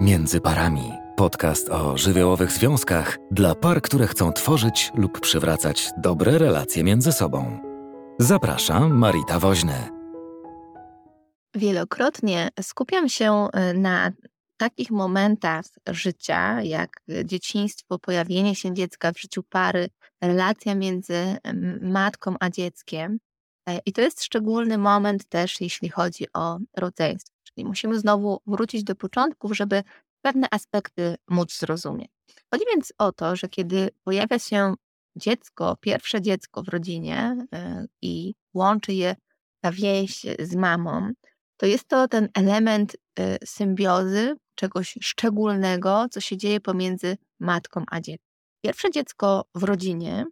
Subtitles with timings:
[0.00, 0.92] Między parami.
[1.16, 7.60] Podcast o żywiołowych związkach dla par, które chcą tworzyć lub przywracać dobre relacje między sobą.
[8.18, 9.88] Zapraszam, Marita Woźny.
[11.54, 14.10] Wielokrotnie skupiam się e, na
[14.56, 16.90] takich momentach życia, jak
[17.24, 19.88] dzieciństwo, pojawienie się dziecka w życiu pary,
[20.22, 21.36] relacja między
[21.80, 23.18] matką a dzieckiem.
[23.70, 27.34] E, I to jest szczególny moment też, jeśli chodzi o rodzeństwo.
[27.44, 29.82] Czyli musimy znowu wrócić do początków, żeby
[30.22, 32.10] pewne aspekty móc zrozumieć.
[32.50, 34.74] Chodzi więc o to, że kiedy pojawia się
[35.16, 39.16] dziecko, pierwsze dziecko w rodzinie e, i łączy je
[39.60, 41.12] ta więź z mamą,
[41.56, 48.00] to jest to ten element e, symbiozy, czegoś szczególnego, co się dzieje pomiędzy matką a
[48.00, 48.30] dzieckiem.
[48.64, 50.24] Pierwsze dziecko w rodzinie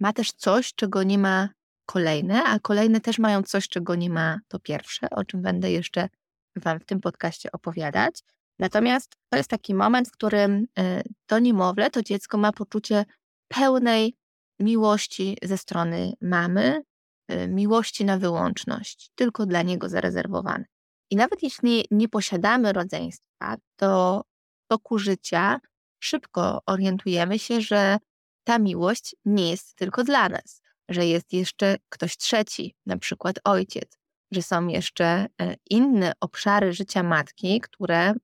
[0.00, 1.48] ma też coś, czego nie ma
[1.92, 6.08] kolejne, a kolejne też mają coś, czego nie ma to pierwsze, o czym będę jeszcze
[6.56, 8.20] Wam w tym podcaście opowiadać.
[8.58, 13.04] Natomiast to jest taki moment, w którym e, to niemowlę, to dziecko ma poczucie
[13.48, 14.16] pełnej
[14.60, 16.82] miłości ze strony mamy,
[17.28, 20.64] e, miłości na wyłączność, tylko dla niego zarezerwowane.
[21.10, 24.24] I nawet jeśli nie posiadamy rodzeństwa, to
[24.64, 25.60] w toku życia
[26.02, 27.98] szybko orientujemy się, że
[28.44, 33.98] ta miłość nie jest tylko dla nas, że jest jeszcze ktoś trzeci, na przykład ojciec,
[34.32, 38.14] że są jeszcze e, inne obszary życia matki, które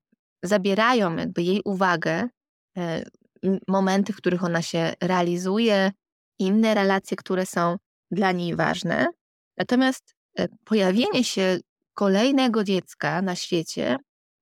[0.43, 2.29] zabierają jakby jej uwagę,
[2.79, 3.05] e,
[3.69, 5.93] momenty, w których ona się realizuje,
[6.39, 7.77] inne relacje, które są
[8.11, 9.07] dla niej ważne.
[9.59, 11.59] Natomiast e, pojawienie się
[11.95, 13.97] kolejnego dziecka na świecie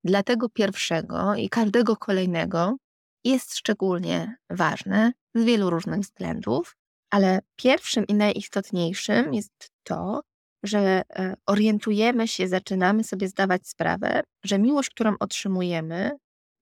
[0.04, 2.76] dla tego pierwszego i każdego kolejnego
[3.24, 6.76] jest szczególnie ważne z wielu różnych względów,
[7.14, 10.20] ale pierwszym i najistotniejszym jest to,
[10.62, 16.10] że e, orientujemy się, zaczynamy sobie zdawać sprawę, że miłość, którą otrzymujemy,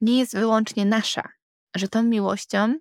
[0.01, 1.23] nie jest wyłącznie nasza,
[1.77, 2.75] że tą miłością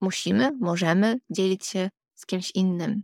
[0.00, 3.02] musimy, możemy dzielić się z kimś innym,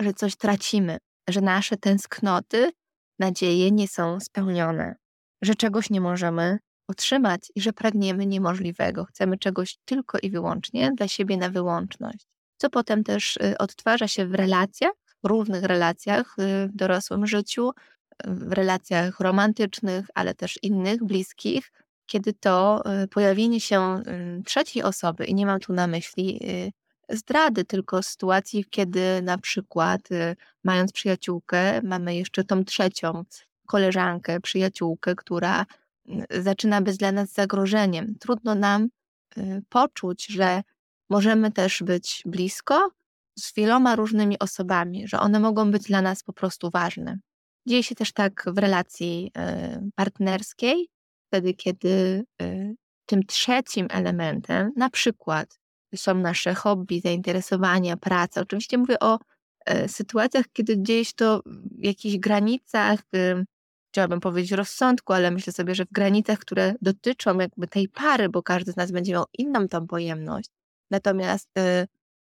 [0.00, 0.98] że coś tracimy,
[1.28, 2.72] że nasze tęsknoty,
[3.18, 4.94] nadzieje nie są spełnione,
[5.42, 6.58] że czegoś nie możemy
[6.88, 9.04] otrzymać i że pragniemy niemożliwego.
[9.04, 12.26] Chcemy czegoś tylko i wyłącznie dla siebie na wyłączność,
[12.58, 14.92] co potem też y, odtwarza się w relacjach,
[15.22, 17.70] różnych relacjach y, w dorosłym życiu,
[18.24, 21.72] w relacjach romantycznych, ale też innych, bliskich,
[22.06, 24.02] kiedy to y, pojawienie się
[24.44, 26.40] trzeciej osoby, i nie mam tu na myśli
[27.08, 30.08] zdrady, tylko sytuacji, kiedy na przykład
[30.64, 33.24] mając przyjaciółkę, mamy jeszcze tą trzecią
[33.66, 35.66] koleżankę, przyjaciółkę, która
[36.30, 38.14] zaczyna być dla nas zagrożeniem.
[38.20, 38.88] Trudno nam
[39.68, 40.62] poczuć, że
[41.10, 42.90] możemy też być blisko,
[43.38, 47.18] z wieloma różnymi osobami, że one mogą być dla nas po prostu ważne.
[47.66, 50.88] Dzieje się też tak w relacji e, partnerskiej,
[51.26, 52.72] wtedy, kiedy e,
[53.06, 55.58] tym trzecim elementem, na przykład,
[55.96, 58.40] są nasze hobby, zainteresowania, praca.
[58.40, 59.18] Oczywiście mówię o
[59.66, 63.00] e, sytuacjach, kiedy dzieje się to w jakichś granicach,
[63.92, 68.42] chciałabym powiedzieć rozsądku, ale myślę sobie, że w granicach, które dotyczą jakby tej pary, bo
[68.42, 70.50] każdy z nas będzie miał inną tą pojemność.
[70.90, 71.50] Natomiast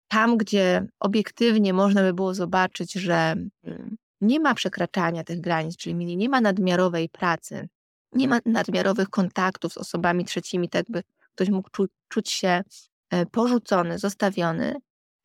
[0.09, 6.17] tam, gdzie obiektywnie można by było zobaczyć, że mm, nie ma przekraczania tych granic, czyli
[6.17, 7.69] nie ma nadmiarowej pracy,
[8.13, 11.03] nie ma nadmiarowych kontaktów z osobami trzecimi, tak by
[11.35, 12.63] ktoś mógł czu czuć się
[13.11, 14.75] e, porzucony, zostawiony,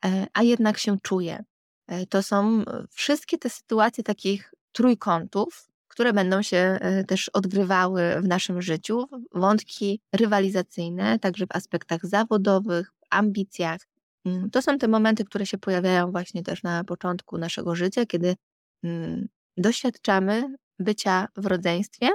[0.04, 1.44] e, a jednak się czuje.
[1.86, 8.62] E, to są wszystkie te sytuacje takich trójkątów, które będą się też odgrywały w naszym
[8.62, 13.80] życiu, wątki rywalizacyjne, także w aspektach zawodowych, ambicjach,
[14.24, 18.36] Mm, to są te momenty, które się pojawiają właśnie też na początku naszego życia, kiedy
[18.84, 22.08] mm, doświadczamy bycia w rodzeństwie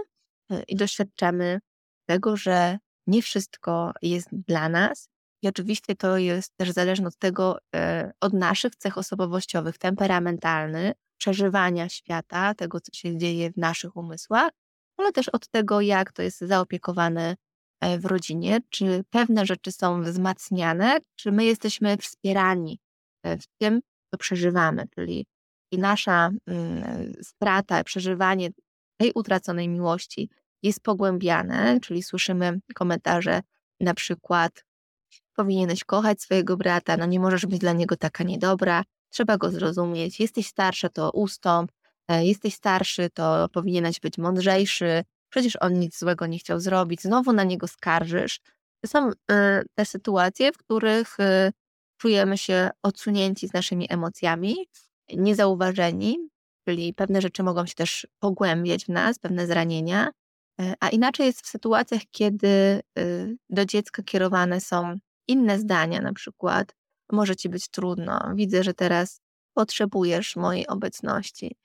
[0.52, 1.60] e, i doświadczamy
[2.06, 5.10] tego, że nie wszystko jest dla nas.
[5.42, 11.90] I oczywiście to jest też zależne od tego, e, od naszych cech osobowościowych, temperamentalnych, przeżywania
[11.90, 14.52] świata, tego, co się dzieje w naszych umysłach,
[14.98, 17.36] ale też od tego, jak to jest zaopiekowane
[17.82, 22.80] w rodzinie, czy pewne rzeczy są wzmacniane, czy my jesteśmy wspierani
[23.24, 23.82] e, w tym,
[24.12, 25.26] co przeżywamy, czyli
[25.72, 28.50] i nasza mm, strata, przeżywanie
[28.98, 30.30] tej utraconej miłości
[30.64, 33.42] jest pogłębiane, czyli słyszymy komentarze
[33.80, 34.66] na przykład
[35.36, 40.20] powinieneś kochać swojego brata, no nie możesz być dla niego taka niedobra, trzeba go zrozumieć,
[40.20, 41.72] jesteś starsza, to ustąp,
[42.08, 45.04] e, jesteś starszy, to powinieneś być mądrzejszy,
[45.36, 48.40] przecież on nic złego nie chciał zrobić, znowu na niego skarżysz.
[48.82, 49.14] To są y,
[49.76, 51.52] te sytuacje, w których y,
[51.98, 54.56] czujemy się odsunięci z naszymi emocjami,
[55.14, 56.30] niezauważeni,
[56.68, 60.10] czyli pewne rzeczy mogą się też pogłębiać w nas, pewne zranienia.
[60.80, 62.82] A inaczej jest w sytuacjach, kiedy
[63.50, 64.98] do dziecka kierowane są
[65.28, 66.76] inne zdania, na przykład
[67.12, 69.22] może ci być trudno, widzę, że teraz
[69.54, 71.56] potrzebujesz mojej obecności.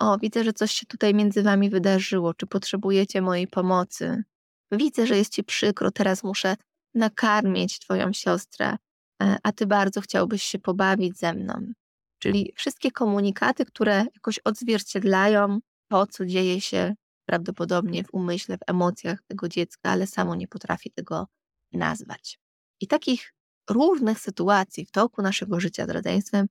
[0.00, 4.24] O, widzę, że coś się tutaj między wami wydarzyło, czy potrzebujecie mojej pomocy.
[4.72, 6.56] Widzę, że jest ci przykro, teraz muszę
[6.94, 8.76] nakarmić twoją siostrę,
[9.22, 11.72] e, a ty bardzo chciałbyś się pobawić ze mną.
[12.18, 15.58] Czyli wszystkie komunikaty, które jakoś odzwierciedlają
[15.90, 16.94] to, co dzieje się
[17.28, 21.26] prawdopodobnie w umyśle, w emocjach tego dziecka, ale samo nie potrafi tego
[21.72, 22.38] nazwać.
[22.80, 23.34] I takich
[23.70, 26.46] różnych sytuacji w toku naszego życia z rodzeństwem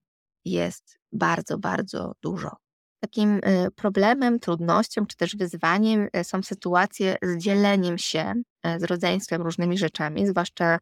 [0.45, 2.62] jest bardzo, bardzo dużo.
[3.03, 8.33] Takim y, problemem, trudnością czy też wyzwaniem y, są sytuacje z dzieleniem się
[8.67, 10.79] y, z rodzeństwem różnymi rzeczami, zwłaszcza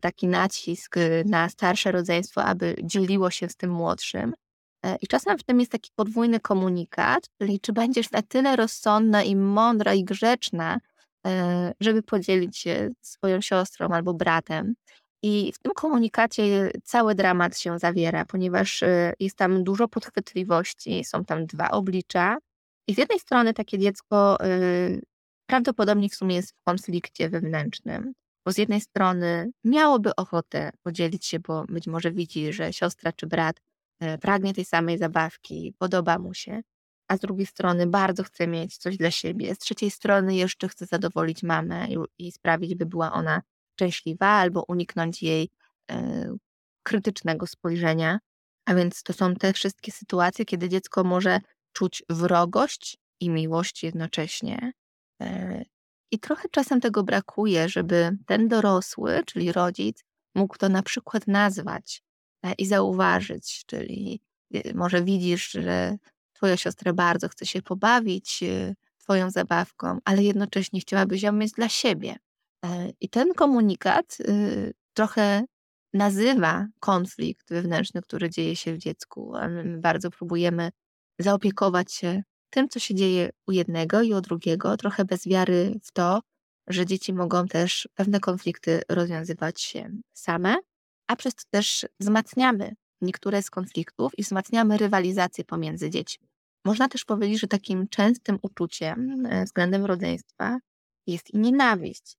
[0.00, 4.34] taki nacisk na starsze rodzeństwo, aby dzieliło się z tym młodszym.
[5.00, 9.36] I czasem w tym jest taki podwójny komunikat, czyli czy będziesz na tyle rozsądna i
[9.36, 10.78] mądra i grzeczna,
[11.80, 14.74] żeby podzielić się swoją siostrą albo bratem.
[15.26, 21.24] I w tym komunikacie cały dramat się zawiera, ponieważ y, jest tam dużo podchwytliwości, są
[21.24, 22.36] tam dwa oblicza.
[22.88, 25.02] I z jednej strony takie dziecko y,
[25.46, 28.12] prawdopodobnie w sumie jest w konflikcie wewnętrznym,
[28.46, 33.26] bo z jednej strony miałoby ochotę podzielić się, bo być może widzi, że siostra czy
[33.26, 33.60] brat
[34.02, 36.62] y, pragnie tej samej zabawki, podoba mu się,
[37.08, 40.86] a z drugiej strony bardzo chce mieć coś dla siebie, z trzeciej strony jeszcze chce
[40.86, 43.42] zadowolić mamę i, i sprawić, by była ona
[43.74, 45.50] szczęśliwa albo uniknąć jej
[45.90, 46.36] e,
[46.82, 48.18] krytycznego spojrzenia.
[48.66, 51.40] A więc to są te wszystkie sytuacje, kiedy dziecko może
[51.72, 54.72] czuć wrogość i miłość jednocześnie.
[55.22, 55.62] E,
[56.10, 60.04] I trochę czasem tego brakuje, żeby ten dorosły, czyli rodzic,
[60.34, 62.02] mógł to na przykład nazwać
[62.42, 64.20] e, i zauważyć, czyli
[64.74, 65.96] może widzisz, że
[66.32, 68.44] twoja siostra bardzo chce się pobawić
[68.98, 72.16] twoją zabawką, ale jednocześnie chciałabyś ją mieć dla siebie.
[72.64, 75.44] E, I ten komunikat y, trochę
[75.92, 79.32] nazywa konflikt wewnętrzny, który dzieje się w dziecku.
[79.48, 80.70] My bardzo próbujemy
[81.18, 85.92] zaopiekować się tym, co się dzieje u jednego i u drugiego, trochę bez wiary w
[85.92, 86.20] to,
[86.68, 90.56] że dzieci mogą też pewne konflikty rozwiązywać się same,
[91.06, 96.28] a przez to też wzmacniamy niektóre z konfliktów i wzmacniamy rywalizację pomiędzy dziećmi.
[96.64, 100.58] Można też powiedzieć, że takim częstym uczuciem e, względem rodzeństwa
[101.06, 102.16] jest i nienawiść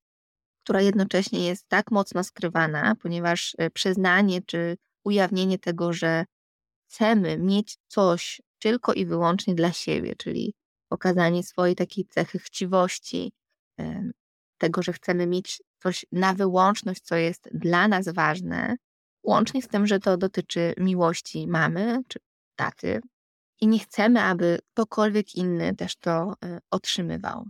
[0.65, 6.25] która jednocześnie jest tak mocno skrywana, ponieważ e, przyznanie czy ujawnienie tego, że
[6.87, 10.53] chcemy mieć coś tylko i wyłącznie dla siebie, czyli
[10.89, 13.31] pokazanie swojej takiej cechy chciwości,
[14.57, 18.75] tego, że chcemy mieć coś na wyłączność, co jest dla nas ważne,
[19.23, 22.19] łącznie z tym, że to dotyczy miłości mamy czy
[22.55, 23.01] taty
[23.61, 27.45] i nie chcemy, aby ktokolwiek inny też to e, otrzymywał.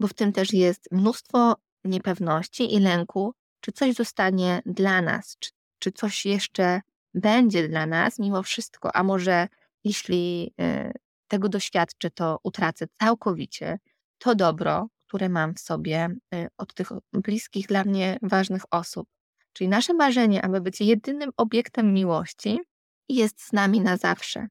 [0.00, 1.54] Bo w tym też jest mnóstwo
[1.84, 6.80] niepewności i lęku, czy coś zostanie dla nas, czy, czy coś jeszcze
[7.14, 9.48] będzie dla nas mimo wszystko, a może
[9.84, 10.92] jeśli y,
[11.28, 13.78] tego doświadczę, to utracę całkowicie
[14.18, 19.08] to dobro, które mam w sobie y, od tych bliskich dla mnie ważnych osób.
[19.52, 22.60] Czyli nasze marzenie, aby być jedynym obiektem miłości,
[23.08, 24.48] jest z nami na zawsze.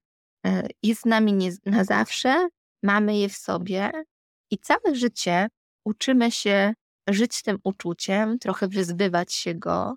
[0.48, 2.48] Y, jest z nami nie, na zawsze,
[2.84, 3.92] mamy je w sobie
[4.52, 5.48] i całe życie
[5.86, 6.74] uczymy się
[7.08, 9.96] żyć tym uczuciem, trochę wyzbywać się go,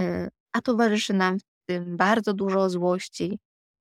[0.00, 3.38] y, a towarzyszy nam w tym bardzo dużo złości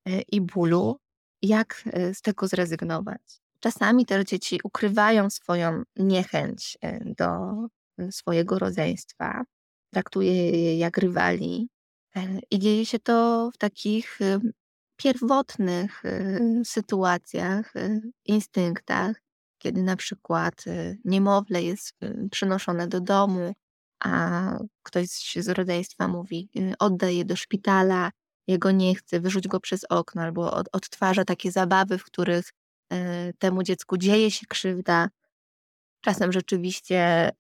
[0.10, 0.98] y, i bólu,
[1.42, 3.42] jak y, z tego zrezygnować.
[3.60, 6.78] Czasami też dzieci ukrywają swoją niechęć
[7.18, 7.28] do
[8.12, 9.44] swojego rodzeństwa,
[9.94, 11.70] traktuje je jak rywali
[12.52, 14.20] i dzieje się to w takich
[14.96, 16.04] pierwotnych
[16.64, 17.74] sytuacjach,
[18.26, 19.22] instynktach,
[19.62, 23.54] kiedy na przykład y, niemowlę jest y, przynoszone do domu,
[24.04, 24.42] a
[24.84, 28.12] ktoś z rodzeństwa mówi, y, oddaj je do szpitala,
[28.48, 32.54] jego nie chce, wyrzuć go przez okno, albo odtwarza takie zabawy, w których
[33.40, 35.10] temu dziecku dzieje się krzywda.
[36.02, 37.32] Czasem rzeczywiście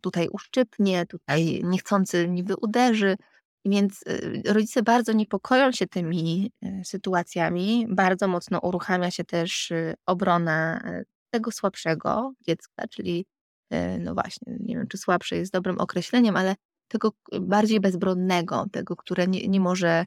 [0.00, 3.16] tutaj uszczypnie, tutaj niechcący niby uderzy.
[3.64, 4.04] Więc
[4.46, 6.52] rodzice bardzo niepokoją się tymi
[6.84, 7.86] sytuacjami.
[7.90, 9.72] Bardzo mocno uruchamia się też
[10.06, 10.82] obrona
[11.30, 13.26] tego słabszego dziecka, czyli
[13.70, 16.54] e, no właśnie, nie wiem, czy słabsze jest dobrym określeniem, ale
[16.88, 20.04] tego bardziej bezbronnego, tego, które nie, nie może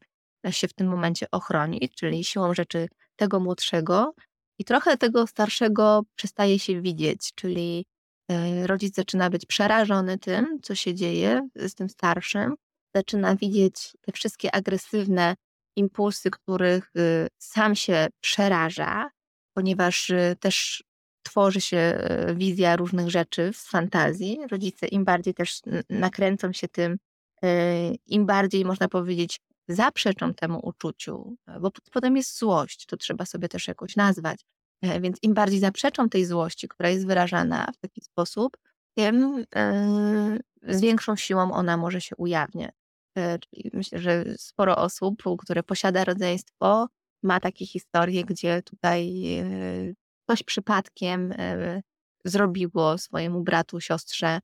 [0.50, 4.14] się w tym momencie ochronić, czyli siłą rzeczy tego młodszego
[4.60, 7.86] i trochę tego starszego przestaje się widzieć, czyli
[8.32, 12.56] e, rodzic zaczyna być przerażony tym, co się dzieje z tym starszym,
[12.96, 15.36] zaczyna widzieć te wszystkie agresywne
[15.76, 19.10] impulsy, których y, sam się przeraża,
[19.54, 20.84] ponieważ y, też
[21.24, 24.40] tworzy się wizja różnych rzeczy w fantazji.
[24.52, 26.98] Rodzice im bardziej też nakręcą się tym,
[28.06, 33.68] im bardziej można powiedzieć zaprzeczą temu uczuciu, bo potem jest złość, to trzeba sobie też
[33.68, 34.46] jakoś nazwać.
[35.02, 38.58] Więc im bardziej zaprzeczą tej złości, która jest wyrażana w taki sposób,
[38.98, 39.46] tym
[40.62, 42.76] z większą siłą ona może się ujawniać.
[43.16, 46.88] Czyli myślę, że sporo osób, które posiada rodzeństwo,
[47.24, 49.24] ma takie historie, gdzie tutaj
[50.30, 51.34] coś przypadkiem
[52.26, 54.40] zrobiło swojemu bratu, siostrze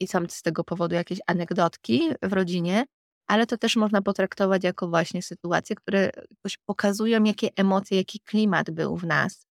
[0.00, 2.84] i są z tego powodu jakieś anegdotki w rodzinie,
[3.26, 8.70] ale to też można potraktować jako właśnie sytuacje, które jakoś pokazują, jakie emocje, jaki klimat
[8.70, 9.46] był w nas.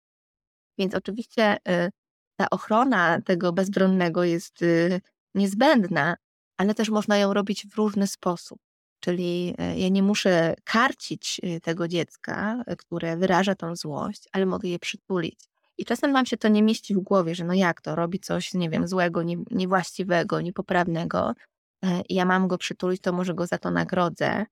[0.78, 1.58] Więc oczywiście
[2.36, 4.60] ta ochrona tego bezbronnego jest
[5.36, 6.16] niezbędna,
[6.58, 8.60] ale też można ją robić w różny sposób.
[9.00, 14.46] Czyli e, ja nie muszę karcić e, tego dziecka, e, które wyraża tą złość, ale
[14.46, 15.40] mogę je przytulić.
[15.78, 18.54] I czasem nam się to nie mieści w głowie, że no jak to, robi coś,
[18.54, 21.34] nie wiem, złego, nie, niewłaściwego, niepoprawnego
[22.10, 24.46] i ja mam go przytulić, to może go za to nagrodzę.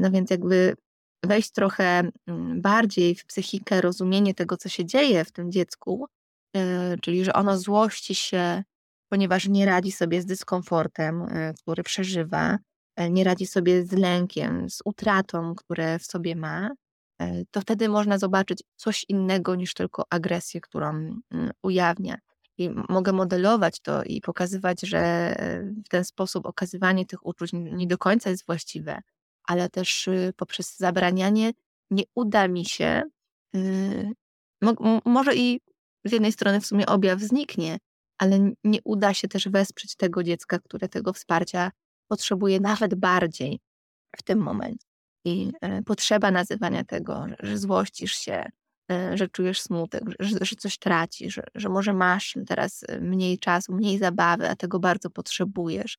[0.00, 0.76] No więc jakby
[1.24, 6.06] wejść trochę mm, bardziej w psychikę, rozumienie tego, co się dzieje w tym dziecku,
[7.02, 8.64] czyli że ono złości się,
[9.08, 11.26] ponieważ nie radzi sobie z dyskomfortem,
[11.62, 12.58] który przeżywa,
[12.96, 16.74] E, nie radzi sobie z lękiem, z utratą, które w sobie ma, e,
[17.50, 21.22] to wtedy można zobaczyć coś innego niż tylko agresję, którą mm,
[21.62, 22.18] ujawnia.
[22.58, 27.86] I mogę modelować to i pokazywać, że e, w ten sposób okazywanie tych uczuć nie
[27.86, 29.02] do końca jest właściwe,
[29.44, 31.52] ale też y, poprzez zabranianie
[31.90, 33.02] nie uda mi się,
[33.56, 34.12] y,
[35.04, 35.60] może i
[36.04, 37.78] z jednej strony w sumie objaw zniknie,
[38.18, 41.70] ale nie uda się też wesprzeć tego dziecka, które tego wsparcia
[42.08, 43.60] potrzebuje nawet bardziej
[44.16, 44.85] w tym momencie.
[45.26, 48.44] I e, potrzeba nazywania tego, że złościsz się,
[48.90, 53.38] e, że czujesz smutek, że, że coś tracisz, że, że może masz teraz e, mniej
[53.38, 55.98] czasu, mniej zabawy, a tego bardzo potrzebujesz.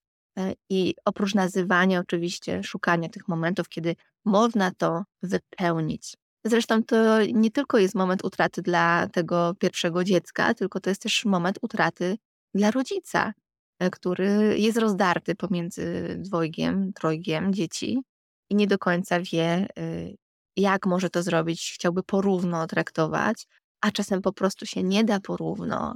[0.69, 6.17] I oprócz nazywania, oczywiście, szukania tych momentów, kiedy można to wypełnić.
[6.45, 11.25] Zresztą to nie tylko jest moment utraty dla tego pierwszego dziecka, tylko to jest też
[11.25, 12.17] moment utraty
[12.53, 13.33] dla rodzica,
[13.91, 18.01] który jest rozdarty pomiędzy dwojgiem, trojgiem dzieci
[18.49, 20.15] i nie do końca wie, y,
[20.57, 21.71] jak może to zrobić.
[21.75, 23.47] Chciałby porówno traktować,
[23.81, 25.95] a czasem po prostu się nie da porówno.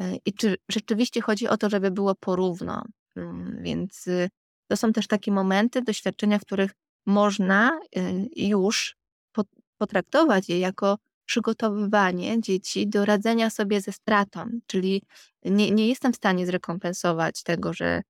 [0.00, 2.84] E, I czy rzeczywiście chodzi o to, żeby było porówno?
[3.16, 4.28] Mm, więc y,
[4.70, 6.70] to są też takie momenty, doświadczenia, w których
[7.06, 8.96] można y, już
[9.78, 15.02] potraktować je jako przygotowywanie dzieci do radzenia sobie ze stratą, czyli
[15.44, 18.02] nie, nie jestem w stanie zrekompensować tego, że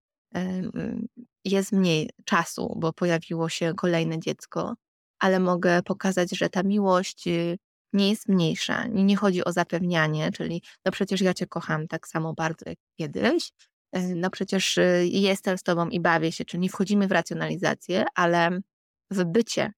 [1.44, 4.74] jest mniej czasu, bo pojawiło się kolejne dziecko,
[5.18, 7.58] ale mogę pokazać, że ta miłość y,
[7.92, 8.86] nie jest mniejsza.
[8.86, 13.52] Nie chodzi o zapewnianie, czyli no przecież ja cię kocham tak samo bardzo jak kiedyś,
[13.92, 18.04] e, no przecież y, jestem z tobą i bawię się, czyli nie wchodzimy w racjonalizację,
[18.14, 18.60] ale
[19.10, 19.72] w bycie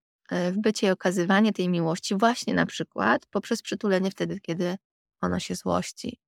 [0.53, 4.77] w bycie i okazywanie tej miłości właśnie na przykład poprzez przytulenie wtedy, kiedy
[5.21, 6.19] ono się złości,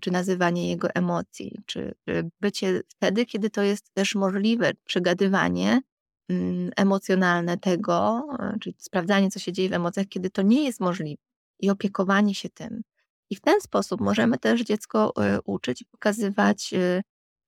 [0.00, 1.94] czy nazywanie jego emocji, czy
[2.40, 5.80] bycie wtedy, kiedy to jest też możliwe, przegadywanie
[6.28, 10.80] mm, emocjonalne tego, e, czyli sprawdzanie, co się dzieje w emocjach, kiedy to nie jest
[10.80, 11.22] możliwe
[11.60, 12.82] i opiekowanie się tym.
[13.30, 15.12] I w ten sposób możemy też dziecko
[15.44, 16.74] uczyć i pokazywać,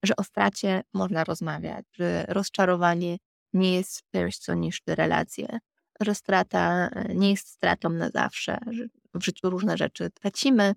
[0.02, 3.16] że o stracie można rozmawiać, że rozczarowanie
[3.52, 5.58] nie jest czymś, co niszczy relacje,
[6.00, 10.74] że strata e, nie jest stratą na zawsze, że w życiu różne rzeczy tracimy,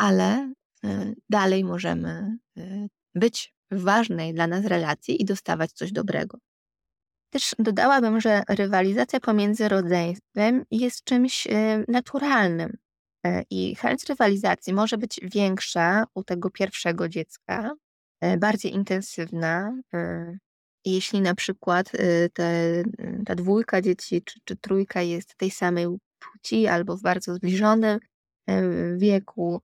[0.00, 0.52] ale
[0.84, 6.38] e, dalej możemy e, być w ważnej dla nas relacji i dostawać coś dobrego.
[7.32, 11.48] Też dodałabym, że rywalizacja pomiędzy rodzeństwem jest czymś
[11.88, 12.76] naturalnym
[13.50, 17.70] i chęć rywalizacji może być większa u tego pierwszego dziecka,
[18.38, 19.72] bardziej intensywna,
[20.84, 21.92] jeśli na przykład
[22.32, 22.84] te, y,
[23.26, 25.86] ta dwójka dzieci czy, czy trójka jest tej samej
[26.18, 27.98] płci albo w bardzo zbliżonym
[28.96, 29.60] wieku.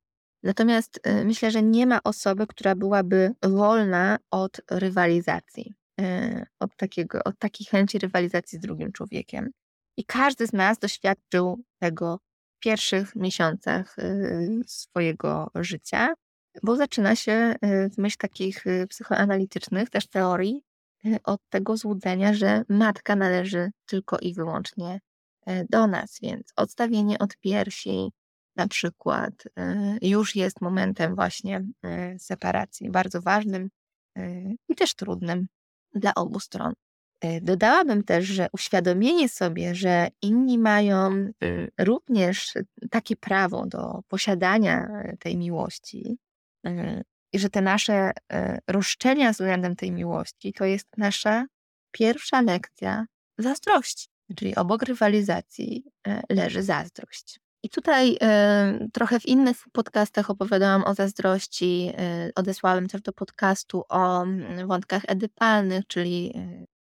[0.46, 5.74] Natomiast myślę, że nie ma osoby, która byłaby wolna od rywalizacji,
[6.60, 9.50] od, takiego, od takiej chęci rywalizacji z drugim człowiekiem.
[9.96, 12.20] I każdy z nas doświadczył tego
[12.56, 13.96] w pierwszych miesiącach
[14.66, 16.14] swojego życia,
[16.62, 20.62] bo zaczyna się w myśl takich psychoanalitycznych też teorii,
[21.24, 25.00] od tego złudzenia, że matka należy tylko i wyłącznie
[25.70, 28.12] do nas, więc odstawienie od piersi
[28.56, 31.64] na przykład e, już jest momentem właśnie
[32.18, 33.68] separacji, bardzo ważnym
[34.68, 35.46] i też trudnym
[35.94, 36.72] dla obu stron.
[37.42, 41.32] Dodałabym też, że uświadomienie sobie, że inni mają
[41.78, 42.54] również
[42.90, 46.18] takie prawo do posiadania tej miłości
[47.32, 48.10] i że te nasze
[48.68, 51.46] roszczenia względem tej miłości to jest nasza
[51.90, 53.06] pierwsza lekcja
[53.38, 54.08] zazdrości.
[54.36, 55.84] Czyli obok rywalizacji
[56.30, 57.40] leży zazdrość.
[57.66, 61.92] I tutaj y, trochę w innych podcastach opowiadałam o zazdrości.
[62.28, 66.35] Y, odesłałem też do podcastu o y, wątkach edypalnych, czyli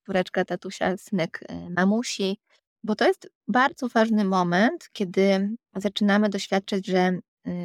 [0.05, 1.39] córeczka, tatusia, synek,
[1.69, 2.37] mamusi,
[2.83, 7.19] bo to jest bardzo ważny moment, kiedy zaczynamy doświadczać, że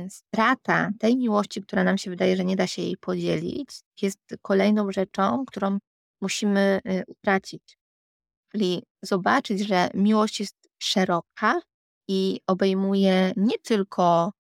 [0.09, 3.71] strata tej miłości, która nam się wydaje, że nie da się jej podzielić,
[4.03, 5.79] jest kolejną rzeczą, którą
[6.21, 7.79] musimy utracić.
[8.53, 11.61] Czyli zobaczyć, że miłość jest szeroka,
[12.11, 14.33] i obejmuje nie tylko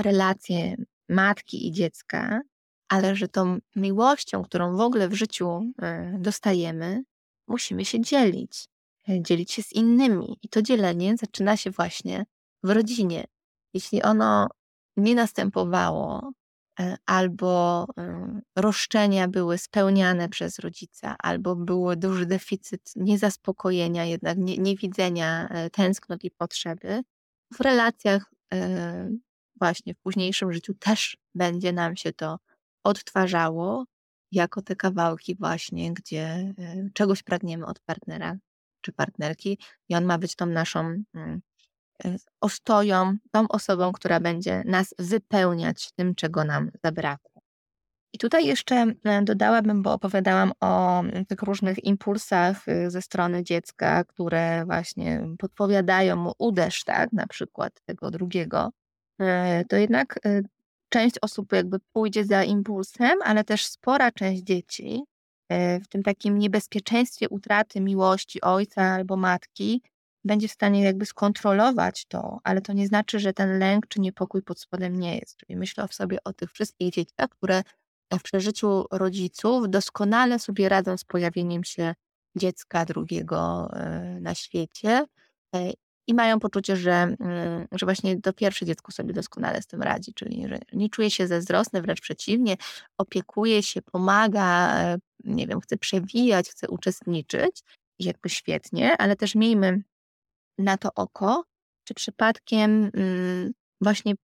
[0.00, 0.76] relacje
[1.08, 2.40] matki i dziecka,
[2.88, 7.02] ale że tą miłością, którą w ogóle w życiu e, dostajemy,
[7.48, 8.68] musimy się dzielić.
[9.08, 10.38] E, dzielić się z innymi.
[10.42, 12.24] I to dzielenie zaczyna się właśnie
[12.62, 13.24] w rodzinie.
[13.74, 14.48] Jeśli ono
[14.96, 16.32] nie następowało,
[16.80, 17.86] e, albo
[18.56, 26.30] roszczenia były spełniane przez rodzica, albo był duży deficyt niezaspokojenia, jednak nie, niewidzenia tęsknot i
[26.30, 27.02] potrzeby,
[27.52, 29.10] w relacjach e,
[29.60, 32.38] właśnie w późniejszym życiu też będzie nam się to
[32.84, 33.84] odtwarzało
[34.32, 36.54] jako te kawałki właśnie, gdzie e,
[36.94, 38.36] czegoś pragniemy od partnera
[38.80, 40.80] czy partnerki i on ma być tą naszą
[41.14, 41.40] mm,
[42.04, 47.27] e, ostoją, tą osobą, która będzie nas wypełniać tym, czego nam zabrakło.
[48.12, 54.04] I tutaj jeszcze e, dodałabym, bo opowiadałam o tych różnych impulsach y, ze strony dziecka,
[54.04, 58.70] które właśnie podpowiadają mu uderz, tak, na przykład tego drugiego,
[59.20, 60.42] e, to jednak e,
[60.88, 65.02] część osób jakby pójdzie za impulsem, ale też spora część dzieci
[65.84, 69.82] w tym takim niebezpieczeństwie utraty miłości ojca albo matki
[70.24, 74.42] będzie w stanie jakby skontrolować to, ale to nie znaczy, że ten lęk czy niepokój
[74.42, 75.36] pod spodem nie jest.
[75.36, 77.62] Czyli myślę sobie o tych wszystkich dzieciach, które
[78.12, 81.94] w przeżyciu rodziców doskonale sobie radzą z pojawieniem się
[82.36, 85.04] dziecka drugiego e, na świecie
[85.54, 85.72] e,
[86.06, 90.14] i mają poczucie, że, mm, że właśnie to pierwsze dziecko sobie doskonale z tym radzi,
[90.14, 92.56] czyli że nie czuje się zazdrosny, wręcz przeciwnie,
[92.98, 97.62] opiekuje się, pomaga, e, nie wiem, chce przewijać, chce uczestniczyć
[97.98, 99.82] i jakby świetnie, ale też miejmy
[100.58, 101.44] na to oko,
[101.84, 104.14] czy przypadkiem mm, właśnie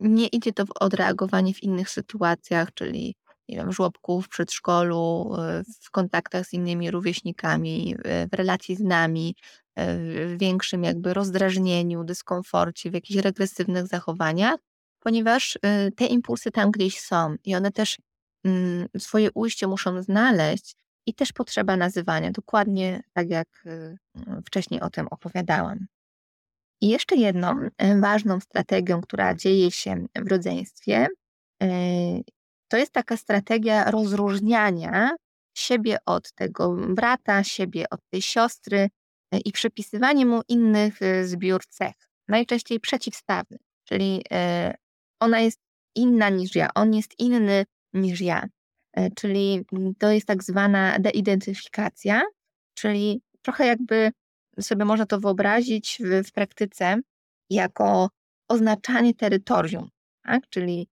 [0.00, 3.16] nie idzie to w odreagowanie w innych sytuacjach, czyli
[3.48, 8.80] nie wiem, żłobków, w przedszkolu, e, w kontaktach z innymi rówieśnikami, e, w relacji z
[8.80, 9.36] nami,
[9.74, 14.56] e, w większym jakby rozdrażnieniu, dyskomforcie, w jakichś regresywnych zachowaniach,
[15.00, 15.58] ponieważ
[15.96, 17.98] te impulsy tam gdzieś są i one też
[18.44, 20.76] mm, swoje ujście muszą znaleźć
[21.06, 23.64] i też potrzeba nazywania, dokładnie tak jak
[24.46, 25.86] wcześniej o tym opowiadałam.
[26.80, 27.68] I jeszcze jedną
[28.00, 31.06] ważną strategią, która dzieje się w rodzeństwie,
[32.74, 35.10] to jest taka strategia rozróżniania
[35.56, 41.66] siebie od tego brata, siebie od tej siostry e, i przypisywanie mu innych e, zbiór
[41.66, 41.94] cech,
[42.28, 44.74] najczęściej przeciwstawnych, czyli e,
[45.20, 45.60] ona jest
[45.94, 48.46] inna niż ja, on jest inny niż ja.
[49.16, 49.64] Czyli
[49.98, 52.22] to jest tak zwana deidentyfikacja,
[52.74, 54.12] czyli trochę jakby
[54.60, 57.00] sobie można to wyobrazić w, w praktyce
[57.50, 58.08] jako
[58.48, 59.88] oznaczanie terytorium,
[60.24, 60.48] tak?
[60.48, 60.88] czyli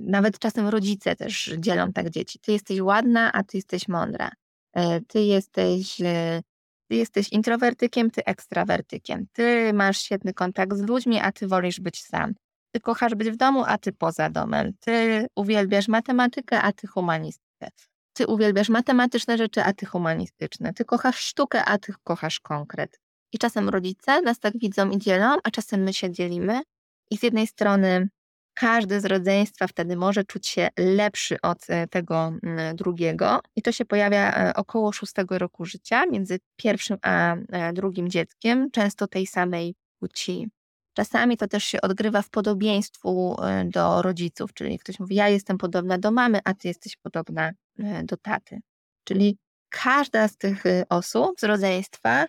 [0.00, 2.38] nawet czasem rodzice też dzielą tak dzieci.
[2.38, 4.30] Ty jesteś ładna, a ty jesteś mądra.
[4.78, 6.42] Y, ty jesteś, y,
[6.88, 9.26] ty jesteś introwertykiem, ty ekstrawertykiem.
[9.32, 12.34] Ty masz świetny kontakt z ludźmi, a ty wolisz być sam.
[12.74, 14.72] Ty kochasz być w domu, a ty poza domem.
[14.80, 17.68] Ty uwielbiasz matematykę, a ty humanistykę.
[18.12, 20.72] Ty uwielbiasz matematyczne rzeczy, a ty humanistyczne.
[20.72, 23.00] Ty kochasz sztukę, a ty kochasz konkret.
[23.32, 26.62] I czasem rodzice nas tak widzą i dzielą, a czasem my się dzielimy.
[27.10, 28.08] I z jednej strony
[28.54, 32.32] każdy z rodzeństwa wtedy może czuć się lepszy od e, tego
[32.74, 33.40] drugiego.
[33.56, 38.70] I to się pojawia e, około szóstego roku życia, między pierwszym a e, drugim dzieckiem,
[38.70, 40.48] często tej samej płci.
[40.96, 45.98] Czasami to też się odgrywa w podobieństwu do rodziców, czyli ktoś mówi: Ja jestem podobna
[45.98, 47.50] do mamy, a ty jesteś podobna
[48.04, 48.60] do taty.
[49.04, 49.38] Czyli
[49.68, 52.26] każda z tych osób z rodzeństwa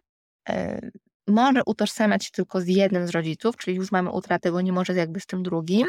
[1.28, 4.94] może utożsamiać się tylko z jednym z rodziców, czyli już mamy utratę, bo nie może
[4.94, 5.88] jakby z tym drugim,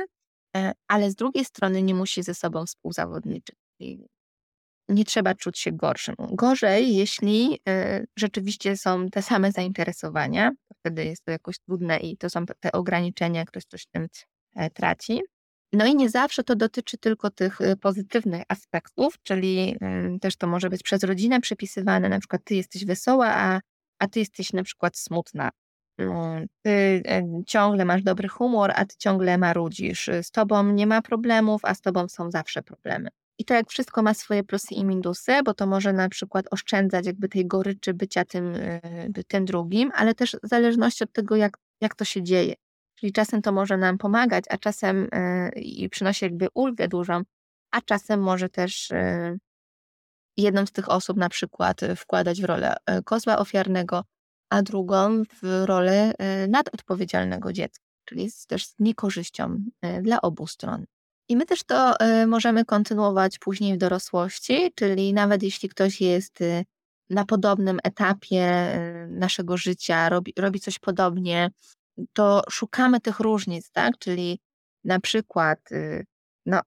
[0.89, 3.57] ale z drugiej strony nie musi ze sobą współzawodniczyć.
[4.89, 6.15] Nie trzeba czuć się gorszym.
[6.19, 12.31] Gorzej, jeśli e, rzeczywiście są te same zainteresowania, wtedy jest to jakoś trudne i to
[12.31, 14.07] są te ograniczenia, ktoś coś tym
[14.55, 15.21] e, traci.
[15.73, 19.77] No i nie zawsze to dotyczy tylko tych pozytywnych aspektów, czyli
[20.21, 23.61] też to może być przez rodzinę przypisywane, na przykład ty jesteś wesoła, a,
[23.99, 25.51] a ty jesteś na przykład smutna.
[26.63, 30.11] Ty e, ciągle masz dobry humor, a ty ciągle marudzisz.
[30.23, 33.09] Z tobą nie ma problemów, a z tobą są zawsze problemy.
[33.39, 37.07] I to jak wszystko ma swoje plusy i minusy, bo to może na przykład oszczędzać
[37.07, 38.81] jakby tej goryczy bycia tym, e,
[39.29, 42.55] tym drugim, ale też w zależności od tego, jak, jak to się dzieje.
[42.95, 47.23] Czyli czasem to może nam pomagać, a czasem e, i przynosi jakby ulgę dużą,
[47.71, 48.93] a czasem może też
[50.37, 54.03] jedną z tych osób na przykład wkładać w rolę kozła ofiarnego,
[54.51, 60.85] a drugą w rolę e, nadodpowiedzialnego dziecka, czyli też z niekorzyścią e, dla obu stron.
[61.29, 66.39] I my też to e, możemy kontynuować później w dorosłości, czyli nawet jeśli ktoś jest
[67.11, 68.79] na podobnym etapie
[69.09, 71.51] naszego życia, robi, robi coś podobnie,
[72.13, 73.99] to szukamy tych różnic, tak?
[73.99, 74.41] Czyli
[74.85, 75.59] na przykład
[76.47, 76.61] no,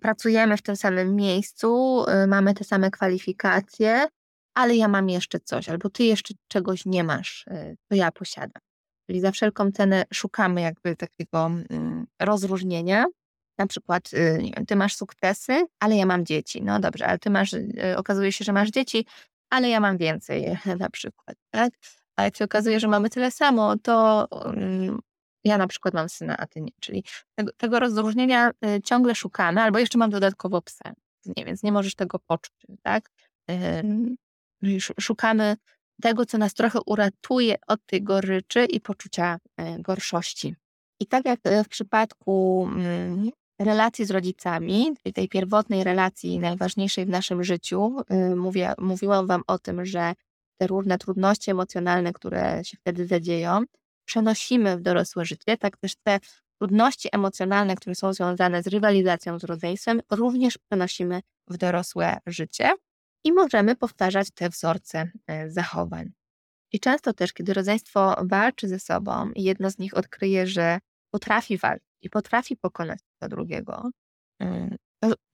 [0.00, 4.06] pracujemy w tym samym miejscu, mamy te same kwalifikacje,
[4.54, 8.62] ale ja mam jeszcze coś, albo ty jeszcze czegoś nie masz, y, to ja posiadam.
[9.06, 13.04] Czyli za wszelką cenę szukamy jakby takiego mm, rozróżnienia.
[13.58, 16.62] Na przykład, y, wiem, ty masz sukcesy, ale ja mam dzieci.
[16.62, 19.06] No dobrze, ale ty masz, y, okazuje się, że masz dzieci,
[19.50, 21.72] ale ja mam więcej na przykład, tak?
[22.16, 25.00] A jak się okazuje, że mamy tyle samo, to mm,
[25.44, 26.72] ja na przykład mam syna, a ty nie.
[26.80, 28.50] Czyli tego, tego rozróżnienia
[28.84, 30.92] ciągle szukamy, albo jeszcze mam dodatkowo psa,
[31.36, 33.10] nie, więc nie możesz tego poczuć, tak?
[35.00, 35.56] Szukamy
[36.02, 40.54] tego, co nas trochę uratuje od tej goryczy i poczucia e, gorszości.
[41.00, 47.08] I tak jak e, w przypadku mm, relacji z rodzicami, tej pierwotnej relacji, najważniejszej w
[47.08, 47.96] naszym życiu,
[48.32, 50.14] y, mówię, mówiłam Wam o tym, że
[50.60, 53.60] te różne trudności emocjonalne, które się wtedy zadzieją,
[54.04, 56.20] przenosimy w dorosłe życie, tak też te
[56.58, 62.72] trudności emocjonalne, które są związane z rywalizacją z rodzeństwem, również przenosimy w dorosłe życie
[63.24, 66.12] i możemy powtarzać te wzorce e, zachowań.
[66.72, 70.78] I często też, kiedy rodzeństwo walczy ze sobą i jedno z nich odkryje, że
[71.10, 73.90] potrafi walczyć i potrafi pokonać to drugiego,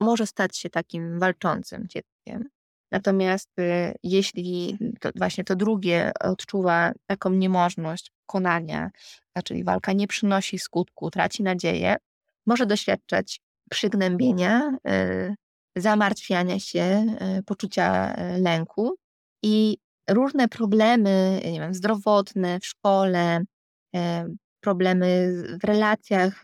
[0.01, 2.49] może stać się takim walczącym dzieckiem.
[2.91, 8.91] Natomiast y, jeśli to właśnie to drugie odczuwa taką niemożność pokonania,
[9.45, 11.97] czyli walka nie przynosi skutku, traci nadzieję,
[12.47, 15.35] może doświadczać przygnębienia, y,
[15.81, 18.97] zamartwiania się, e, poczucia e, lęku
[19.43, 19.79] i
[20.11, 23.45] różne problemy, nie wiem, zdrowotne w szkole,
[23.97, 24.29] e,
[24.61, 26.43] problemy w relacjach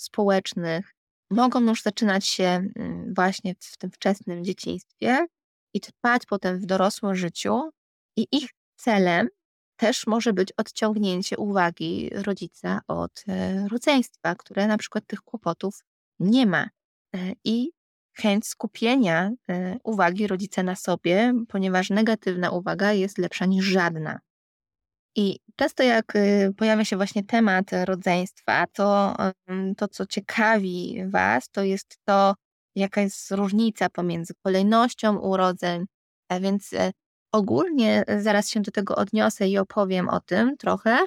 [0.00, 0.94] społecznych
[1.30, 5.26] mogą już zaczynać się mm, właśnie w tym wczesnym dzieciństwie
[5.74, 7.70] i trwać potem w dorosłym życiu
[8.16, 9.28] i ich celem
[9.76, 13.24] też może być odciągnięcie uwagi rodzica od
[13.70, 15.84] rodzeństwa, które na przykład tych kłopotów
[16.18, 16.68] nie ma.
[17.44, 17.70] I
[18.22, 24.20] chęć skupienia e, uwagi rodzica na sobie, ponieważ negatywna uwaga jest lepsza niż żadna.
[25.16, 29.16] I często jak e, pojawia się właśnie temat rodzeństwa, to
[29.76, 32.34] to, co ciekawi Was, to jest to,
[32.74, 35.84] jaka jest różnica pomiędzy kolejnością urodzeń,
[36.28, 36.92] a więc e,
[37.32, 40.98] ogólnie zaraz się do tego odniosę i opowiem o tym trochę,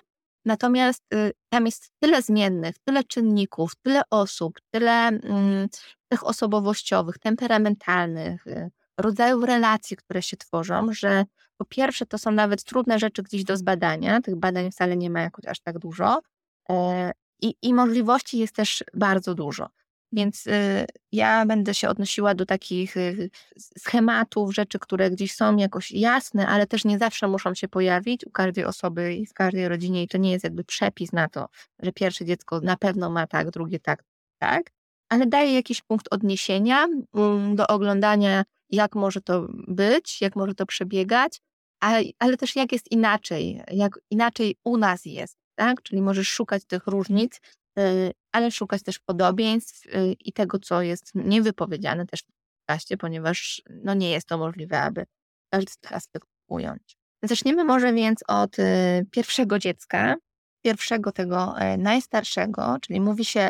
[0.45, 5.67] Natomiast y, tam jest tyle zmiennych, tyle czynników, tyle osób, tyle mm,
[6.07, 11.25] tych osobowościowych, temperamentalnych, y, rodzajów relacji, które się tworzą, że
[11.57, 15.21] po pierwsze to są nawet trudne rzeczy gdzieś do zbadania, tych badań wcale nie ma
[15.21, 16.21] jakoś aż tak dużo
[16.69, 19.69] e, i, i możliwości jest też bardzo dużo.
[20.13, 23.29] Więc y, ja będę się odnosiła do takich y,
[23.77, 28.31] schematów, rzeczy, które gdzieś są jakoś jasne, ale też nie zawsze muszą się pojawić u
[28.31, 31.49] każdej osoby i w każdej rodzinie i to nie jest jakby przepis na to,
[31.79, 34.03] że pierwsze dziecko na pewno ma tak, drugie tak,
[34.39, 34.71] tak,
[35.09, 40.65] ale daje jakiś punkt odniesienia mm, do oglądania, jak może to być, jak może to
[40.65, 41.41] przebiegać,
[42.19, 45.81] ale też jak jest inaczej, jak inaczej u nas jest, tak?
[45.81, 47.39] Czyli możesz szukać tych różnic
[47.79, 52.25] Y, ale szukać też podobieństw y, i tego, co jest niewypowiedziane też w
[52.59, 55.05] podcaście, ponieważ no, nie jest to możliwe, aby
[55.49, 56.97] każdy z tych aspektów ująć.
[57.23, 58.63] Zaczniemy może więc od y,
[59.11, 60.15] pierwszego dziecka,
[60.65, 63.49] pierwszego tego e, najstarszego, czyli mówi się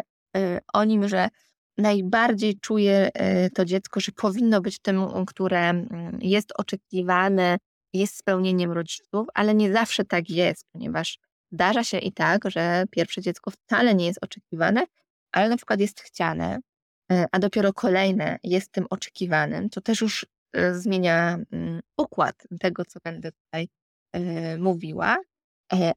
[0.74, 1.28] o nim, że
[1.78, 3.10] najbardziej czuje
[3.56, 7.58] to dziecko, że powinno być tym, które mm, jest oczekiwane,
[7.94, 11.20] jest spełnieniem rodziców, ale nie zawsze tak jest, ponieważ
[11.54, 14.84] Zdarza się i tak, że pierwsze dziecko wcale nie jest oczekiwane,
[15.32, 16.60] ale na przykład jest chciane,
[17.12, 22.86] e, a dopiero kolejne jest tym oczekiwanym, to też już e, zmienia mm, układ tego,
[22.86, 23.68] co będę tutaj
[24.14, 25.18] e, mówiła.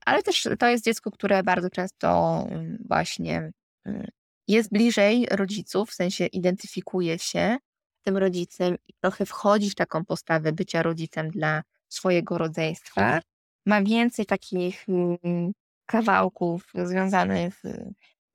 [0.06, 3.52] Ale też to jest dziecko, które bardzo często mm, właśnie
[3.84, 4.06] mm,
[4.48, 7.56] jest bliżej rodziców, w sensie identyfikuje się
[8.02, 13.20] tym rodzicem i trochę wchodzi w taką postawę bycia rodzicem dla swojego rodzeństwa.
[13.66, 15.52] Ma więcej takich mm,
[15.86, 17.62] kawałków związanych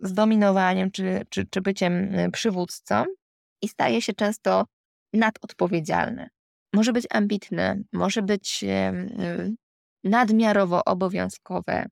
[0.02, 3.06] z dominowaniem czy, czy, czy byciem y, przywódcą
[3.62, 4.66] i staje się często
[5.14, 6.30] nadodpowiedzialny.
[6.74, 9.56] Może być ambitny, może być y,
[10.04, 11.86] nadmiarowo obowiązkowe,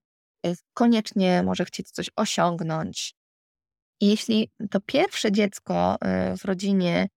[0.46, 3.14] y, koniecznie może chcieć coś osiągnąć.
[4.02, 5.96] I jeśli to pierwsze dziecko
[6.42, 7.08] w rodzinie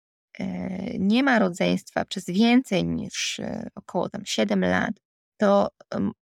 [0.99, 3.41] nie ma rodzeństwa przez więcej niż
[3.75, 4.95] około tam 7 lat,
[5.43, 5.69] to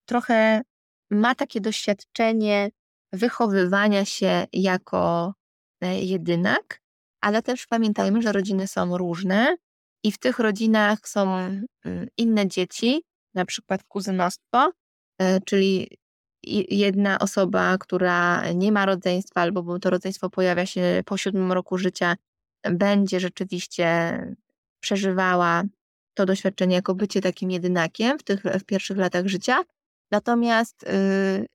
[0.06, 0.62] trochę
[1.10, 2.70] ma takie doświadczenie
[3.12, 5.34] wychowywania się jako
[5.80, 6.82] e, jedynak,
[7.20, 9.56] ale też pamiętajmy, że rodziny są różne
[10.04, 11.66] i w tych rodzinach są mm,
[12.16, 13.02] inne dzieci,
[13.34, 14.72] na przykład kuzynostwo,
[15.20, 15.98] e, czyli
[16.70, 22.16] jedna osoba, która nie ma rodzeństwa albo to rodzeństwo pojawia się po siódmym roku życia,
[22.70, 24.18] będzie rzeczywiście
[24.80, 25.62] przeżywała
[26.16, 29.62] to doświadczenie jako bycie takim jedynakiem w tych w pierwszych latach życia.
[30.10, 31.46] Natomiast y,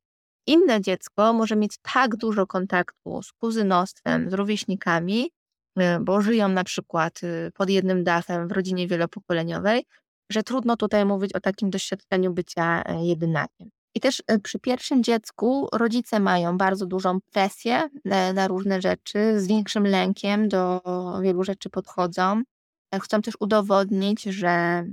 [0.48, 5.32] inne dziecko może mieć tak dużo kontaktu z kuzynostwem, z rówieśnikami,
[5.80, 9.86] y, bo żyją na przykład y, pod jednym dachem w rodzinie wielopokoleniowej,
[10.32, 13.70] że trudno tutaj mówić o takim doświadczeniu bycia e, jedynakiem.
[13.96, 19.40] I też e, przy pierwszym dziecku rodzice mają bardzo dużą presję na, na różne rzeczy,
[19.40, 20.82] z większym lękiem do
[21.22, 22.44] wielu rzeczy podchodzą.
[22.92, 24.86] E, chcą też udowodnić, że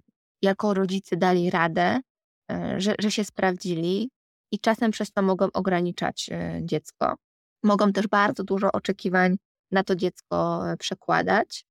[0.42, 2.00] jako rodzice dali radę,
[2.76, 4.10] że, że się sprawdzili
[4.52, 6.30] i czasem przez to mogą ograniczać
[6.62, 7.14] dziecko.
[7.62, 9.36] Mogą też bardzo dużo oczekiwań
[9.70, 11.64] na to dziecko przekładać,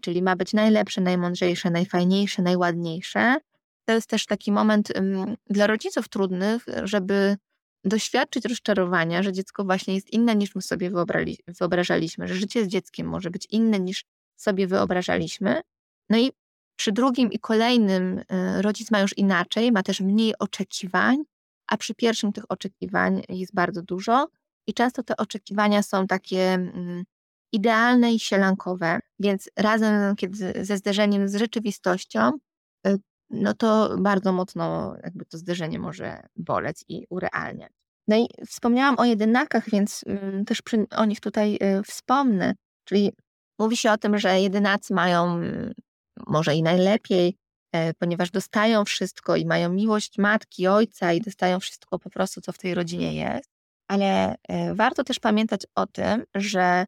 [0.00, 3.36] czyli ma być najlepsze, najmądrzejsze, najfajniejsze, najładniejsze,
[3.84, 4.92] to jest też taki moment
[5.46, 7.36] dla rodziców trudnych, żeby
[7.84, 10.90] doświadczyć rozczarowania, że dziecko właśnie jest inne niż my sobie
[11.60, 14.04] wyobrażaliśmy, że życie z dzieckiem może być inne niż
[14.40, 15.60] sobie wyobrażaliśmy.
[16.10, 16.32] No i
[16.76, 18.24] przy drugim i kolejnym y,
[18.62, 21.16] rodzic ma już inaczej, ma też mniej oczekiwań,
[21.66, 24.28] a przy pierwszym tych oczekiwań jest bardzo dużo
[24.66, 26.72] i często te oczekiwania są takie
[27.52, 32.32] idealne i sielankowe, więc razem kiedy ze zderzeniem z rzeczywistością
[32.86, 32.98] y,
[33.30, 37.72] no to bardzo mocno jakby to zderzenie może boleć i urealniać.
[38.08, 42.54] No i wspomniałam o jedynakach, więc mm, też przy, o nich tutaj y, wspomnę.
[42.84, 43.12] Czyli
[43.58, 45.74] mówi się o tym, że jedynacy mają mm,
[46.26, 47.36] może i najlepiej,
[47.72, 52.52] e, ponieważ dostają wszystko i mają miłość matki, ojca i dostają wszystko po prostu, co
[52.52, 53.50] w tej rodzinie jest.
[53.88, 56.84] Ale e, warto też pamiętać o tym, że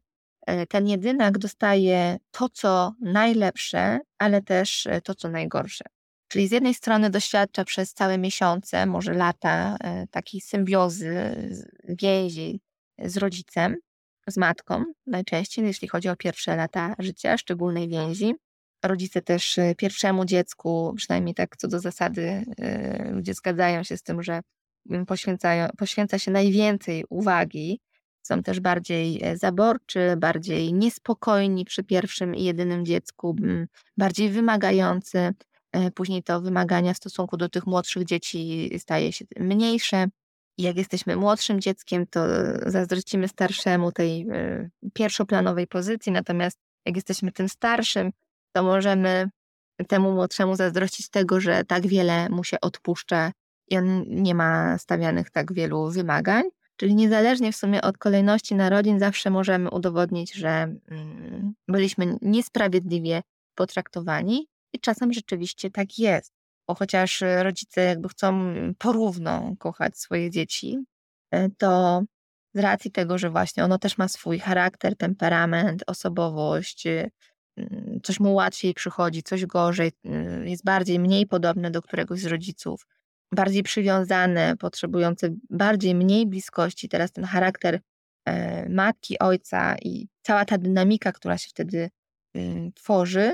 [0.47, 5.85] e, ten jedynak dostaje to, co najlepsze, ale też to, co najgorsze.
[6.27, 9.77] Czyli z jednej strony doświadcza przez całe miesiące, może lata,
[10.11, 11.35] takiej symbiozy,
[11.83, 12.61] więzi
[12.99, 13.75] z rodzicem,
[14.27, 18.35] z matką, najczęściej, jeśli chodzi o pierwsze lata życia, szczególnej więzi.
[18.83, 24.03] Rodzice też e, pierwszemu dziecku, przynajmniej tak co do zasady, e, ludzie zgadzają się z
[24.03, 24.41] tym, że
[25.07, 27.79] poświęcają, poświęca się najwięcej uwagi.
[28.23, 33.35] Są też bardziej zaborczy, bardziej niespokojni przy pierwszym i jedynym dziecku,
[33.97, 35.33] bardziej wymagający,
[35.71, 40.05] E, później to wymagania w stosunku do tych młodszych dzieci staje się mniejsze.
[40.57, 42.25] Jak jesteśmy młodszym dzieckiem, to
[42.65, 48.11] zazdrościmy starszemu tej e, pierwszoplanowej pozycji, natomiast jak jesteśmy tym starszym,
[48.51, 49.29] to możemy
[49.87, 53.31] temu młodszemu zazdrościć tego, że tak wiele mu się odpuszcza
[53.67, 56.43] i on nie ma stawianych tak wielu wymagań.
[56.75, 63.21] Czyli niezależnie w sumie od kolejności narodzin, zawsze możemy udowodnić, że mm, byliśmy niesprawiedliwie
[63.55, 66.33] potraktowani i czasem rzeczywiście tak jest,
[66.71, 70.77] bo chociaż e, rodzice jakby chcą porówno kochać swoje dzieci,
[71.31, 72.03] e, to
[72.53, 77.09] z racji tego, że właśnie ono też ma swój charakter, temperament, osobowość, e,
[77.57, 79.91] mm, coś mu łatwiej przychodzi, coś gorzej,
[80.43, 82.87] jest bardziej, mniej podobne do któregoś z rodziców,
[83.31, 86.89] bardziej przywiązane, potrzebujące bardziej, mniej bliskości.
[86.89, 87.79] Teraz ten charakter
[88.69, 91.89] matki, ojca i cała ta dynamika, która się wtedy
[92.75, 93.33] tworzy,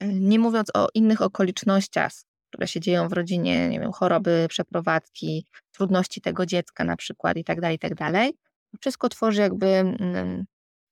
[0.00, 2.12] nie mówiąc o innych okolicznościach,
[2.48, 7.44] które się dzieją w rodzinie, nie wiem, choroby, przeprowadzki, trudności tego dziecka na przykład i
[7.44, 8.32] tak dalej, i tak dalej.
[8.80, 10.44] Wszystko tworzy jakby mm,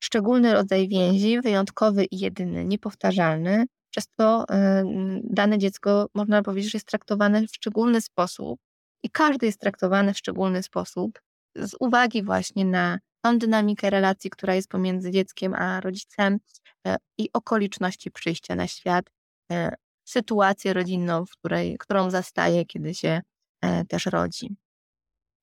[0.04, 4.44] szczególny rodzaj więzi, wyjątkowy i jedyny, niepowtarzalny, przez to
[5.24, 8.60] dane dziecko, można powiedzieć, że jest traktowane w szczególny sposób
[9.02, 11.20] i każdy jest traktowany w szczególny sposób
[11.56, 16.38] z uwagi właśnie na tą dynamikę relacji, która jest pomiędzy dzieckiem a rodzicem
[16.86, 19.10] e, i okoliczności przyjścia na świat,
[19.52, 23.20] e, sytuację rodzinną, w której, którą zastaje, kiedy się
[23.62, 24.56] e, też rodzi.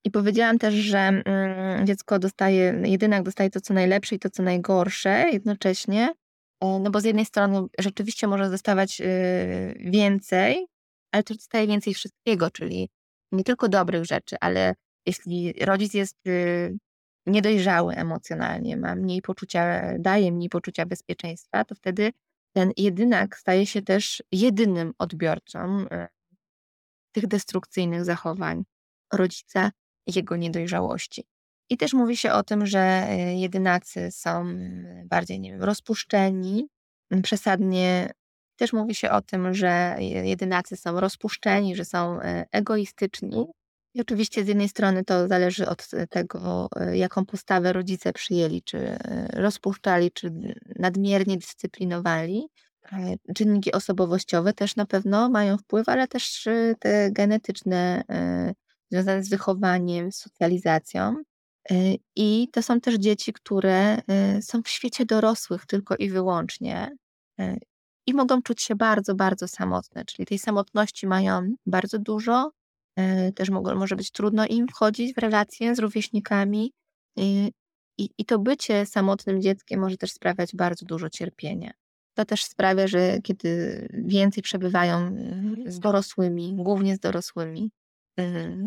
[0.04, 4.43] I powiedziałam też, że mm, dziecko dostaje, jedynak dostaje to, co najlepsze i to, co
[4.43, 6.13] najgorsze jednocześnie.
[6.62, 9.06] E, no bo z jednej strony rzeczywiście może dostawać y,
[9.80, 10.67] więcej,
[11.12, 12.89] ale też dostaje więcej wszystkiego, czyli
[13.32, 14.74] nie tylko dobrych rzeczy, ale
[15.06, 16.78] jeśli rodzic jest y,
[17.26, 22.12] niedojrzały emocjonalnie, ma mniej poczucia, daje mniej poczucia bezpieczeństwa, to wtedy
[22.54, 26.08] ten jedynak staje się też jedynym odbiorcą y,
[27.12, 28.64] tych destrukcyjnych zachowań
[29.14, 29.72] rodzica
[30.08, 31.24] jego niedojrzałości.
[31.70, 34.46] I też mówi się o tym, że y, jedynacy są
[35.06, 36.68] bardziej, nie wiem, rozpuszczeni,
[37.24, 38.12] przesadnie.
[38.56, 43.46] Też mówi się o tym, że jedynacy są rozpuszczeni, że są y, egoistyczni.
[43.93, 48.97] I oczywiście z jednej strony to zależy od tego, y, jaką postawę rodzice przyjęli, czy
[49.34, 50.32] rozpuszczali, czy
[50.80, 52.47] nadmiernie dyscyplinowali.
[53.36, 56.47] Czynniki osobowościowe też na pewno mają wpływ, ale też
[56.80, 58.04] te genetyczne,
[58.91, 61.15] związane z wychowaniem, socjalizacją.
[62.15, 64.01] I to są też dzieci, które
[64.41, 66.91] są w świecie dorosłych tylko i wyłącznie
[68.08, 72.51] i mogą czuć się bardzo, bardzo samotne, czyli tej samotności mają bardzo dużo.
[73.36, 76.71] Też mogą, może być trudno im wchodzić w relacje z rówieśnikami.
[77.97, 81.71] I, I to bycie samotnym dzieckiem może też sprawiać bardzo dużo cierpienia.
[82.13, 85.15] To też sprawia, że kiedy więcej przebywają
[85.65, 87.71] z dorosłymi, głównie z dorosłymi,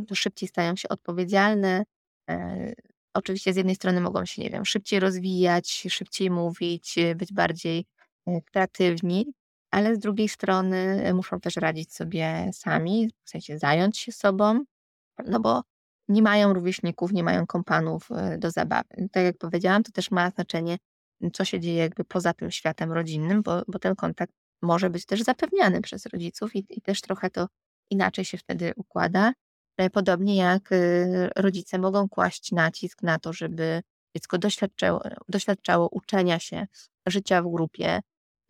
[0.09, 1.85] to szybciej stają się odpowiedzialne,
[2.31, 2.73] E,
[3.15, 7.87] oczywiście z jednej strony mogą się, nie wiem, szybciej rozwijać, szybciej mówić, e, być bardziej
[8.27, 9.27] e, kreatywni,
[9.75, 14.65] ale z drugiej strony muszą też radzić sobie sami, w sensie zająć się sobą,
[15.27, 15.63] no bo
[16.09, 18.09] nie mają rówieśników, nie mają kompanów
[18.39, 19.09] do zabawy.
[19.13, 20.77] Tak jak powiedziałam, to też ma znaczenie,
[21.33, 24.33] co się dzieje jakby poza tym światem rodzinnym, bo, bo ten kontakt
[24.63, 27.47] może być też zapewniany przez rodziców i, i też trochę to
[27.91, 29.33] inaczej się wtedy układa.
[29.77, 30.71] E, podobnie jak
[31.37, 33.83] rodzice mogą kłaść nacisk na to, żeby
[34.17, 36.67] dziecko doświadczało, doświadczało uczenia się,
[37.07, 38.01] życia w grupie,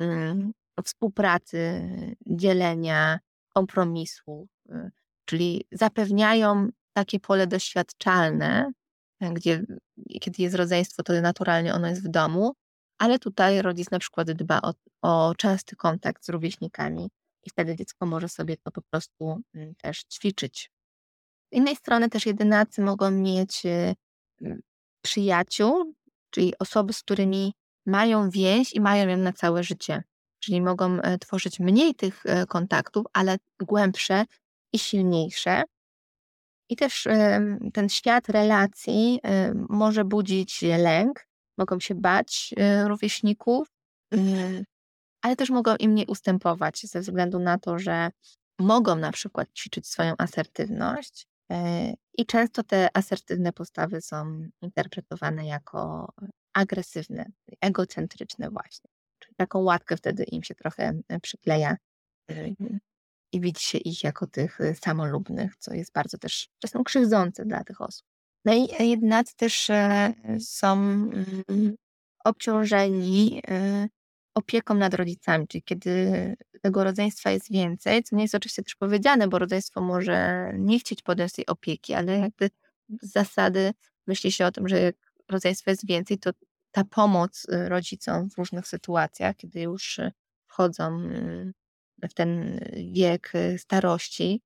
[0.01, 1.89] mm, współpracy,
[2.27, 4.91] dzielenia, kompromisu, y,
[5.25, 8.73] czyli zapewniają takie pole doświadczalne,
[9.21, 9.63] e, gdzie
[10.21, 12.55] kiedy jest rodzeństwo, to naturalnie ono jest w domu,
[12.99, 17.11] ale tutaj rodzic na przykład dba o, o częsty kontakt z rówieśnikami
[17.45, 20.71] i wtedy dziecko może sobie to po prostu mm, też ćwiczyć
[21.55, 23.95] z innej strony też jedynacy mogą mieć y,
[25.03, 25.95] przyjaciół,
[26.31, 27.55] czyli osoby, z którymi
[27.87, 30.03] mają więź i mają ją na całe życie.
[30.45, 34.25] Czyli mogą e, tworzyć mniej tych e, kontaktów, ale głębsze
[34.73, 35.63] i silniejsze.
[36.69, 37.09] I też
[37.73, 41.27] ten świat relacji e, może budzić lęk,
[41.59, 42.55] mogą się bać
[42.87, 43.69] rówieśników,
[45.23, 48.11] ale też mogą im nie ustępować ze względu na to, że
[48.59, 56.13] mogą na przykład ćwiczyć swoją asertywność, E, I często te asertywne postawy są interpretowane jako
[56.53, 57.27] agresywne,
[57.61, 58.91] egocentryczne właśnie.
[59.37, 61.77] Taką łatkę wtedy im się trochę e, przykleja
[62.31, 62.49] e,
[63.33, 67.81] i widzi się ich jako tych samolubnych, co jest bardzo też czasem krzywdzące dla tych
[67.81, 68.07] osób.
[68.45, 69.71] No i jednacy też
[70.39, 71.77] są mm,
[72.25, 73.43] obciążeni
[74.35, 79.29] opieką nad rodzicami, czyli kiedy tego rodzeństwa jest więcej, co nie jest oczywiście też powiedziane,
[79.29, 82.51] bo rodzeństwo może nie chcieć podjąć tej opieki, ale jakby
[83.03, 83.73] z zasady
[84.07, 84.97] myśli się o tym, że jak
[85.31, 86.31] rodzeństwo jest więcej, to
[86.75, 90.13] ta pomoc y, rodzicom w różnych sytuacjach, kiedy już y,
[90.47, 91.53] wchodzą y,
[92.09, 92.61] w ten
[92.93, 94.43] wiek starości,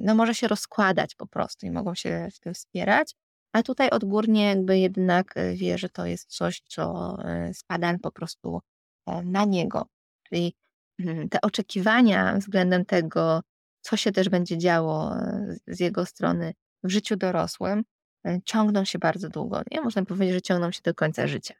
[0.00, 3.14] no może się rozkładać po prostu i mogą się w tym wspierać.
[3.52, 7.16] A tutaj odgórnie jakby jednak wie, że to jest coś, co
[7.52, 8.60] spada po prostu
[9.06, 9.86] E, na niego.
[10.22, 10.54] Czyli
[10.98, 13.40] mm, te oczekiwania względem tego,
[13.80, 15.14] co się też będzie działo
[15.66, 17.84] z jego strony w życiu dorosłym,
[18.44, 19.62] ciągną się bardzo długo.
[19.70, 21.54] Nie można powiedzieć, że ciągną się do końca życia.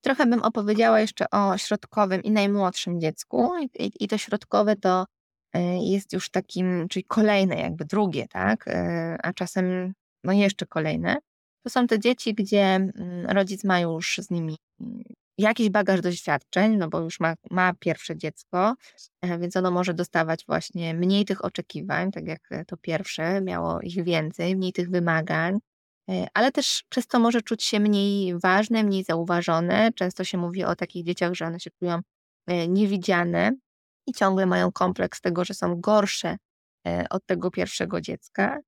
[0.00, 3.50] Trochę bym opowiedziała jeszcze o środkowym i najmłodszym dziecku.
[3.78, 5.06] I, i to środkowe to
[5.80, 8.64] jest już takim, czyli kolejne, jakby drugie, tak?
[9.22, 11.16] A czasem no jeszcze kolejne.
[11.62, 14.56] To są te dzieci, gdzie mm, rodzic ma już z nimi
[15.38, 18.74] jakiś bagaż doświadczeń, no bo już ma, ma pierwsze dziecko,
[19.22, 24.04] e, więc ono może dostawać właśnie mniej tych oczekiwań, tak jak to pierwsze, miało ich
[24.04, 25.58] więcej, mniej tych wymagań,
[26.10, 29.92] e, ale też przez to może czuć się mniej ważne, mniej zauważone.
[29.92, 32.00] Często się mówi o takich dzieciach, że one się czują
[32.46, 33.52] e, niewidziane
[34.06, 36.36] i ciągle mają kompleks tego, że są gorsze
[37.10, 38.58] od tego pierwszego dziecka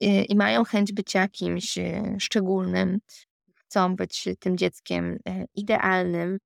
[0.00, 1.78] i mają chęć bycia kimś
[2.18, 2.98] szczególnym,
[3.70, 6.38] chcą być tym dzieckiem e, idealnym,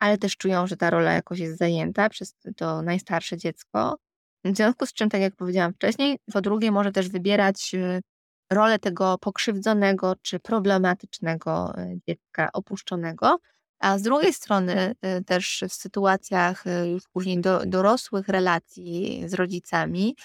[0.00, 3.96] ale też czują, że ta rola jakoś jest zajęta przez to najstarsze dziecko.
[4.44, 8.00] W związku z czym, tak jak powiedziałam wcześniej, po drugie może też wybierać e,
[8.52, 11.74] rolę tego pokrzywdzonego czy problematycznego
[12.08, 13.38] dziecka opuszczonego,
[13.80, 14.94] a z drugiej strony
[15.26, 20.16] też w sytuacjach już później do, dorosłych relacji z rodzicami,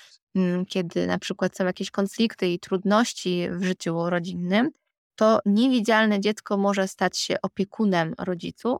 [0.68, 4.72] kiedy na przykład są jakieś konflikty i trudności w życiu rodzinnym,
[5.18, 8.78] to niewidzialne dziecko może stać się opiekunem rodziców,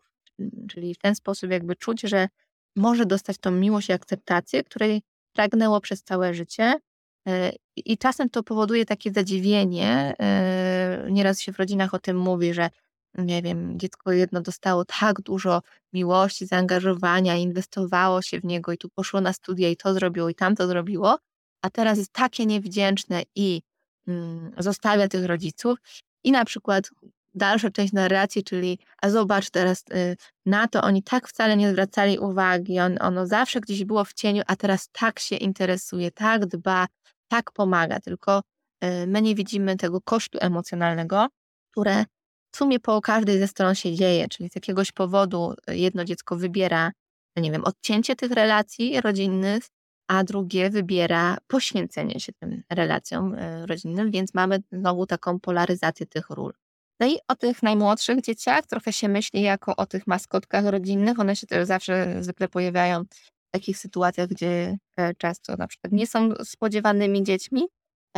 [0.70, 2.28] czyli w ten sposób jakby czuć, że
[2.76, 5.02] może dostać tą miłość i akceptację, której
[5.34, 6.80] pragnęło przez całe życie.
[7.28, 10.16] E, I czasem to powoduje takie zadziwienie.
[10.20, 12.70] E, nieraz się w rodzinach o tym mówi, że
[13.18, 15.62] nie wiem, dziecko jedno dostało tak dużo
[15.94, 20.36] miłości, zaangażowania, inwestowało się w niego i tu poszło na studia i to zrobiło i
[20.36, 21.18] tamto zrobiło,
[21.62, 23.62] a teraz jest takie niewdzięczne i
[24.08, 25.80] mm, zostawia tych rodziców
[26.28, 26.90] i na przykład
[27.36, 32.20] dalsza część narracji, czyli a zobacz teraz y, na to, oni tak wcale nie zwracali
[32.20, 36.88] uwagi, on, ono zawsze gdzieś było w cieniu, a teraz tak się interesuje, tak dba,
[37.28, 38.42] tak pomaga, tylko
[38.84, 41.28] y, my nie widzimy tego kosztu emocjonalnego,
[41.72, 42.06] które
[42.52, 46.92] w sumie po każdej ze stron się dzieje, czyli z jakiegoś powodu jedno dziecko wybiera,
[47.38, 49.64] nie wiem, odcięcie tych relacji rodzinnych,
[50.08, 56.30] a drugie wybiera poświęcenie się tym relacjom y, rodzinnym, więc mamy znowu taką polaryzację tych
[56.30, 56.54] ról.
[57.00, 61.20] No i o tych najmłodszych dzieciach trochę się myśli jako o tych maskotkach rodzinnych.
[61.20, 66.08] One się też zawsze zwykle pojawiają w takich sytuacjach, gdzie e, często na przykład nie
[66.08, 67.68] są spodziewanymi dziećmi,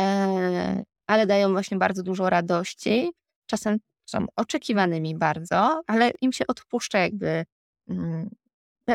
[0.00, 3.10] e, ale dają właśnie bardzo dużo radości.
[3.46, 7.44] Czasem są oczekiwanymi bardzo, ale im się odpuszcza jakby
[7.88, 8.30] mm,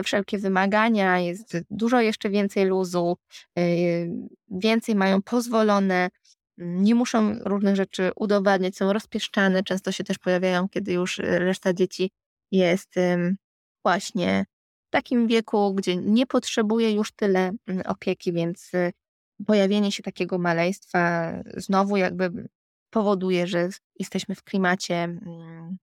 [0.04, 3.18] wszelkie wymagania, jest dużo jeszcze więcej luzu,
[3.58, 3.62] e,
[4.50, 6.10] więcej mają pozwolone,
[6.58, 12.12] nie muszą różnych rzeczy udowadniać, są rozpieszczane, często się też pojawiają, kiedy już reszta dzieci
[12.52, 12.96] jest
[13.86, 14.46] właśnie
[14.88, 18.92] w takim wieku, gdzie nie potrzebuje już tyle mm, opieki, więc y,
[19.46, 22.48] pojawienie się takiego maleństwa znowu jakby
[22.90, 23.70] powoduje, że
[24.00, 25.78] jesteśmy w klimacie mm,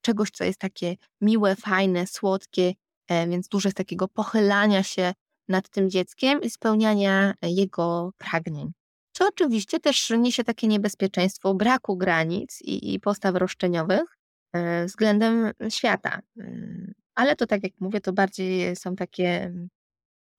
[0.00, 2.72] czegoś, co jest takie miłe, fajne, słodkie,
[3.08, 5.12] więc dużo jest takiego pochylania się
[5.48, 8.72] nad tym dzieckiem i spełniania jego pragnień
[9.18, 14.18] co oczywiście też niesie takie niebezpieczeństwo braku granic i, i postaw roszczeniowych
[14.52, 16.20] e, względem świata.
[16.36, 19.54] Mm, ale to tak jak mówię, to bardziej są takie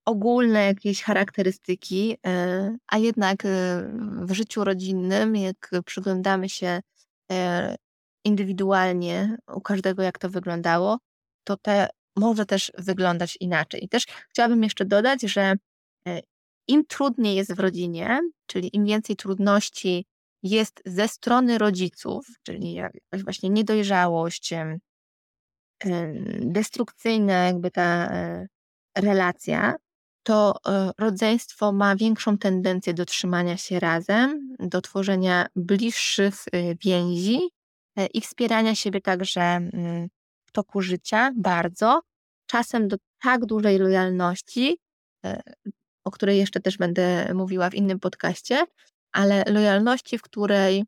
[0.04, 3.48] ogólne jakieś charakterystyki, e, a jednak e,
[4.22, 6.80] w życiu rodzinnym, jak przyglądamy się
[8.24, 10.98] indywidualnie u każdego, jak to wyglądało,
[11.44, 11.88] to te
[12.20, 13.84] może też wyglądać inaczej.
[13.84, 15.54] I też chciałabym jeszcze dodać, że
[16.68, 20.06] im trudniej jest w rodzinie, czyli im więcej trudności
[20.42, 24.54] jest ze strony rodziców, czyli jakaś właśnie niedojrzałość,
[26.40, 28.46] destrukcyjna jakby ta e,
[28.96, 29.74] relacja,
[30.22, 37.40] to e, rodzeństwo ma większą tendencję do trzymania się razem, do tworzenia bliższych e, więzi
[38.14, 40.08] i wspierania siebie także mm,
[40.46, 42.00] w toku życia bardzo,
[42.50, 44.78] czasem do tak dużej lojalności,
[46.04, 48.66] o której jeszcze też będę mówiła w innym podcaście,
[49.12, 50.84] ale lojalności, w której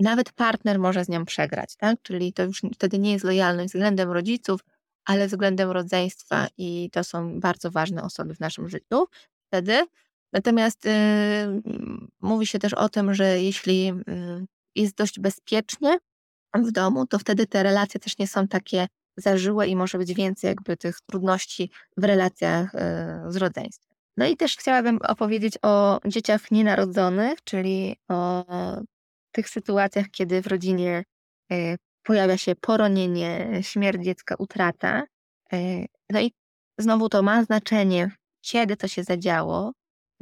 [0.00, 2.02] nawet partner może z nią przegrać, tak?
[2.02, 4.60] Czyli to już wtedy nie jest lojalność względem rodziców,
[5.04, 9.06] ale względem rodzeństwa i to są bardzo ważne osoby w naszym życiu
[9.46, 9.86] wtedy.
[10.32, 10.92] Natomiast yy,
[12.20, 15.98] mówi się też o tym, że jeśli yy, jest dość bezpiecznie
[16.54, 18.86] w domu, to wtedy te relacje też nie są takie
[19.16, 23.96] zażyłe i może być więcej jakby tych trudności w relacjach yy, z rodzeństwem.
[24.16, 28.44] No i też chciałabym opowiedzieć o dzieciach nienarodzonych, czyli o
[29.32, 31.04] tych sytuacjach, kiedy w rodzinie
[31.52, 35.02] e, pojawia się poronienie, śmierć dziecka, utrata.
[35.52, 35.56] E,
[36.10, 36.32] no i
[36.78, 38.10] znowu to ma znaczenie,
[38.40, 39.72] kiedy to się zadziało,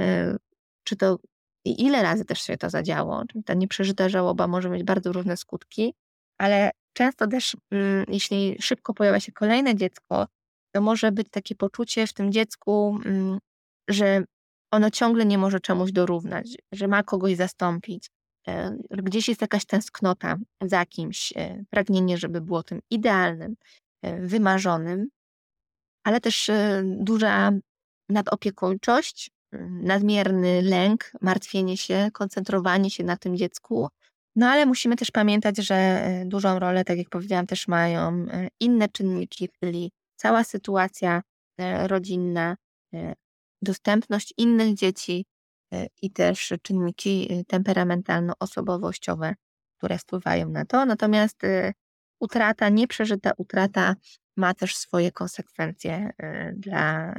[0.01, 0.37] e,
[0.85, 1.19] czy to
[1.65, 3.25] i ile razy też się to zadziało.
[3.47, 5.95] Ta nieprzeżyta żałoba może mieć bardzo różne skutki,
[6.39, 10.27] ale często też, mm, jeśli szybko pojawia się kolejne dziecko,
[10.75, 13.39] to może być takie poczucie w tym dziecku mm,
[13.89, 14.25] że
[14.71, 18.11] ono ciągle nie może czemuś dorównać, że ma kogoś zastąpić.
[18.49, 23.57] E, gdzieś jest jakaś tęsknota za kimś, e, pragnienie, żeby było tym idealnym,
[24.03, 25.09] e, wymarzonym,
[26.05, 26.51] ale też
[26.85, 27.53] duża
[28.09, 29.31] nadopiekuńczość,
[29.71, 33.89] nadmierny lęk, martwienie się, koncentrowanie się na tym dziecku.
[34.37, 38.27] No ale musimy też pamiętać, że dużą rolę, tak jak powiedziałam, też mają
[38.61, 41.23] inne czynniki, czyli cała sytuacja
[41.87, 42.57] rodzinna,
[43.65, 45.27] dostępność innych dzieci
[45.73, 49.35] e, i też czynniki e, temperamentalno-osobowościowe,
[49.77, 50.87] które wpływają na to.
[50.87, 51.73] Natomiast e,
[52.21, 53.95] utrata, nieprzeżyta utrata
[54.37, 56.11] ma też swoje konsekwencje
[56.55, 57.15] dla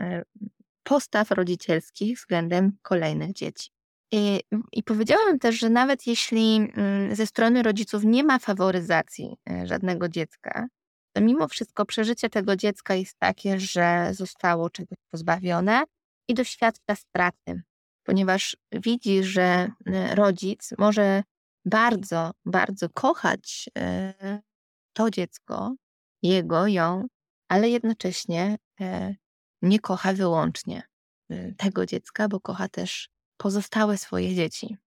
[0.83, 3.74] postaw rodzicielskich względem kolejnych dzieci.
[4.11, 4.41] I,
[4.71, 10.09] I powiedziałam też, że nawet jeśli mm, ze strony rodziców nie ma faworyzacji e, żadnego
[10.09, 10.67] dziecka,
[11.15, 15.83] to mimo wszystko przeżycie tego dziecka jest takie, że zostało czegoś pozbawione
[16.27, 17.61] i doświadcza straty,
[18.03, 21.23] ponieważ widzi, że e, rodzic może
[21.65, 24.41] bardzo, bardzo kochać e,
[24.93, 25.75] to dziecko,
[26.23, 27.07] jego, ją,
[27.49, 28.57] ale jednocześnie
[29.61, 30.83] nie kocha wyłącznie
[31.57, 34.77] tego dziecka, bo kocha też pozostałe swoje dzieci.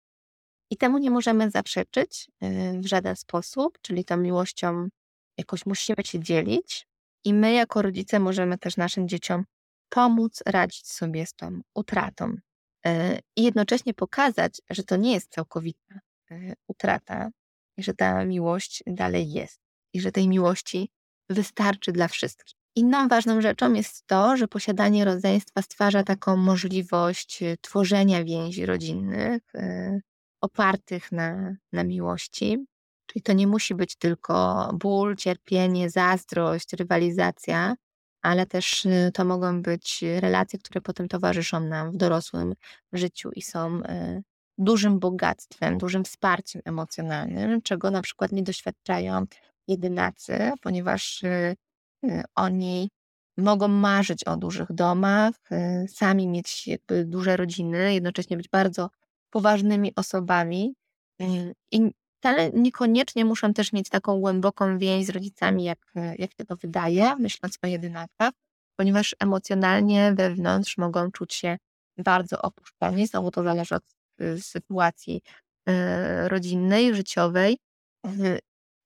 [0.70, 2.30] I temu nie możemy zaprzeczyć
[2.74, 4.88] w żaden sposób, czyli tą miłością
[5.38, 6.86] jakoś musimy się dzielić.
[7.24, 9.44] I my, jako rodzice, możemy też naszym dzieciom
[9.88, 12.36] pomóc radzić sobie z tą utratą.
[13.36, 16.00] I jednocześnie pokazać, że to nie jest całkowita
[16.66, 17.30] utrata,
[17.76, 19.60] i że ta miłość dalej jest,
[19.94, 20.90] i że tej miłości
[21.30, 22.57] wystarczy dla wszystkich.
[22.78, 29.42] Inną ważną rzeczą jest to, że posiadanie rodzeństwa stwarza taką możliwość e, tworzenia więzi rodzinnych
[29.54, 30.00] e,
[30.40, 32.66] opartych na, na miłości.
[33.06, 37.74] Czyli to nie musi być tylko ból, cierpienie, zazdrość, rywalizacja,
[38.22, 42.54] ale też e, to mogą być relacje, które potem towarzyszą nam w dorosłym
[42.92, 43.80] życiu i są
[44.58, 49.24] dużym bogactwem, dużym wsparciem emocjonalnym, czego na przykład nie doświadczają
[49.68, 51.56] jedynacy, ponieważ Y,
[52.34, 52.88] oni
[53.38, 58.90] mogą marzyć o dużych domach, y, sami mieć jakby duże rodziny, jednocześnie być bardzo
[59.30, 60.74] poważnymi osobami
[61.22, 66.44] y, i wcale niekoniecznie muszą też mieć taką głęboką więź z rodzicami, jak, jak się
[66.48, 68.32] to wydaje, myśląc o jedynakach,
[68.76, 71.58] ponieważ emocjonalnie wewnątrz mogą czuć się
[71.98, 73.06] bardzo opuszczeni.
[73.06, 73.84] Znowu to zależy od
[74.40, 75.22] sytuacji
[76.28, 77.58] rodzinnej, życiowej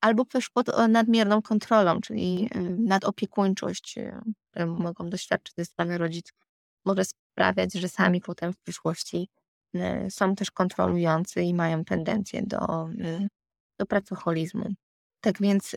[0.03, 6.39] albo też pod e, nadmierną kontrolą, czyli e, nadopiekuńczość, e, mogą doświadczyć ze strony rodziców,
[6.85, 9.29] może sprawiać, że sami potem w przyszłości
[10.09, 12.89] są też kontrolujący i mają tendencję do,
[13.79, 14.69] do pracoholizmu.
[15.21, 15.77] Tak więc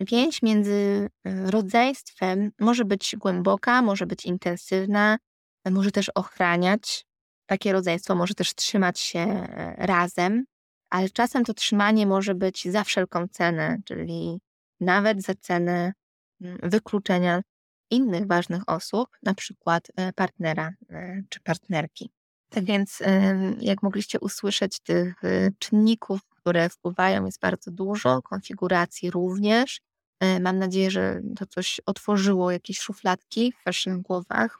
[0.00, 5.18] więź między rodzeństwem może być głęboka, może być intensywna,
[5.70, 7.06] może też ochraniać.
[7.46, 10.44] Takie rodzeństwo może też trzymać się razem,
[10.90, 14.40] ale czasem to trzymanie może być za wszelką cenę, czyli
[14.80, 15.92] nawet za cenę
[16.40, 17.42] mm, wykluczenia
[17.90, 22.10] innych ważnych osób, na przykład e, partnera e, czy partnerki.
[22.50, 23.02] Tak więc,
[23.60, 29.80] jak mogliście usłyszeć, tych e, czynników, które wpływają, jest bardzo dużo, konfiguracji również.
[30.40, 34.58] Mam nadzieję, że to coś otworzyło jakieś szufladki w Waszych głowach,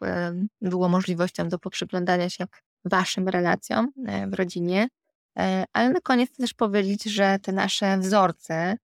[0.61, 2.45] było możliwością do poprzyglądania się
[2.85, 3.93] Waszym relacjom
[4.27, 4.89] w rodzinie.
[5.39, 8.77] E, ale na koniec chcę też powiedzieć, że te nasze wzorce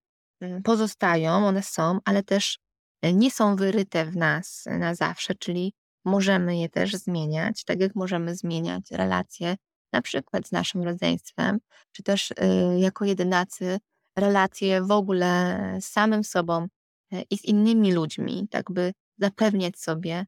[0.43, 2.59] y, pozostają, one są, ale też
[3.03, 5.75] e, nie są wyryte w nas na zawsze, czyli
[6.05, 9.57] możemy je też zmieniać, tak jak możemy zmieniać relacje
[9.93, 11.59] na przykład z naszym rodzeństwem,
[11.93, 12.35] czy też y,
[12.79, 13.79] jako jedynacy
[14.19, 16.67] relacje w ogóle z samym sobą
[17.13, 20.27] e, i z innymi ludźmi, tak by zapewniać sobie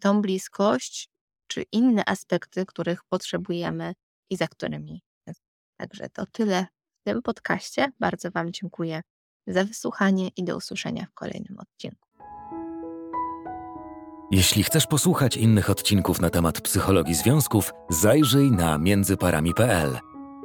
[0.00, 1.08] tą bliskość,
[1.46, 3.94] czy inne aspekty, których potrzebujemy
[4.30, 5.02] i za którymi
[5.78, 6.66] Także to tyle
[7.00, 7.92] w tym podcaście.
[8.00, 9.00] Bardzo Wam dziękuję
[9.46, 12.08] za wysłuchanie i do usłyszenia w kolejnym odcinku.
[14.30, 19.98] Jeśli chcesz posłuchać innych odcinków na temat psychologii związków, zajrzyj na międzyparami.pl.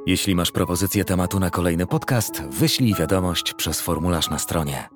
[0.06, 4.88] Jeśli masz propozycję tematu na kolejny podcast, wyślij wiadomość przez formularz na stronie.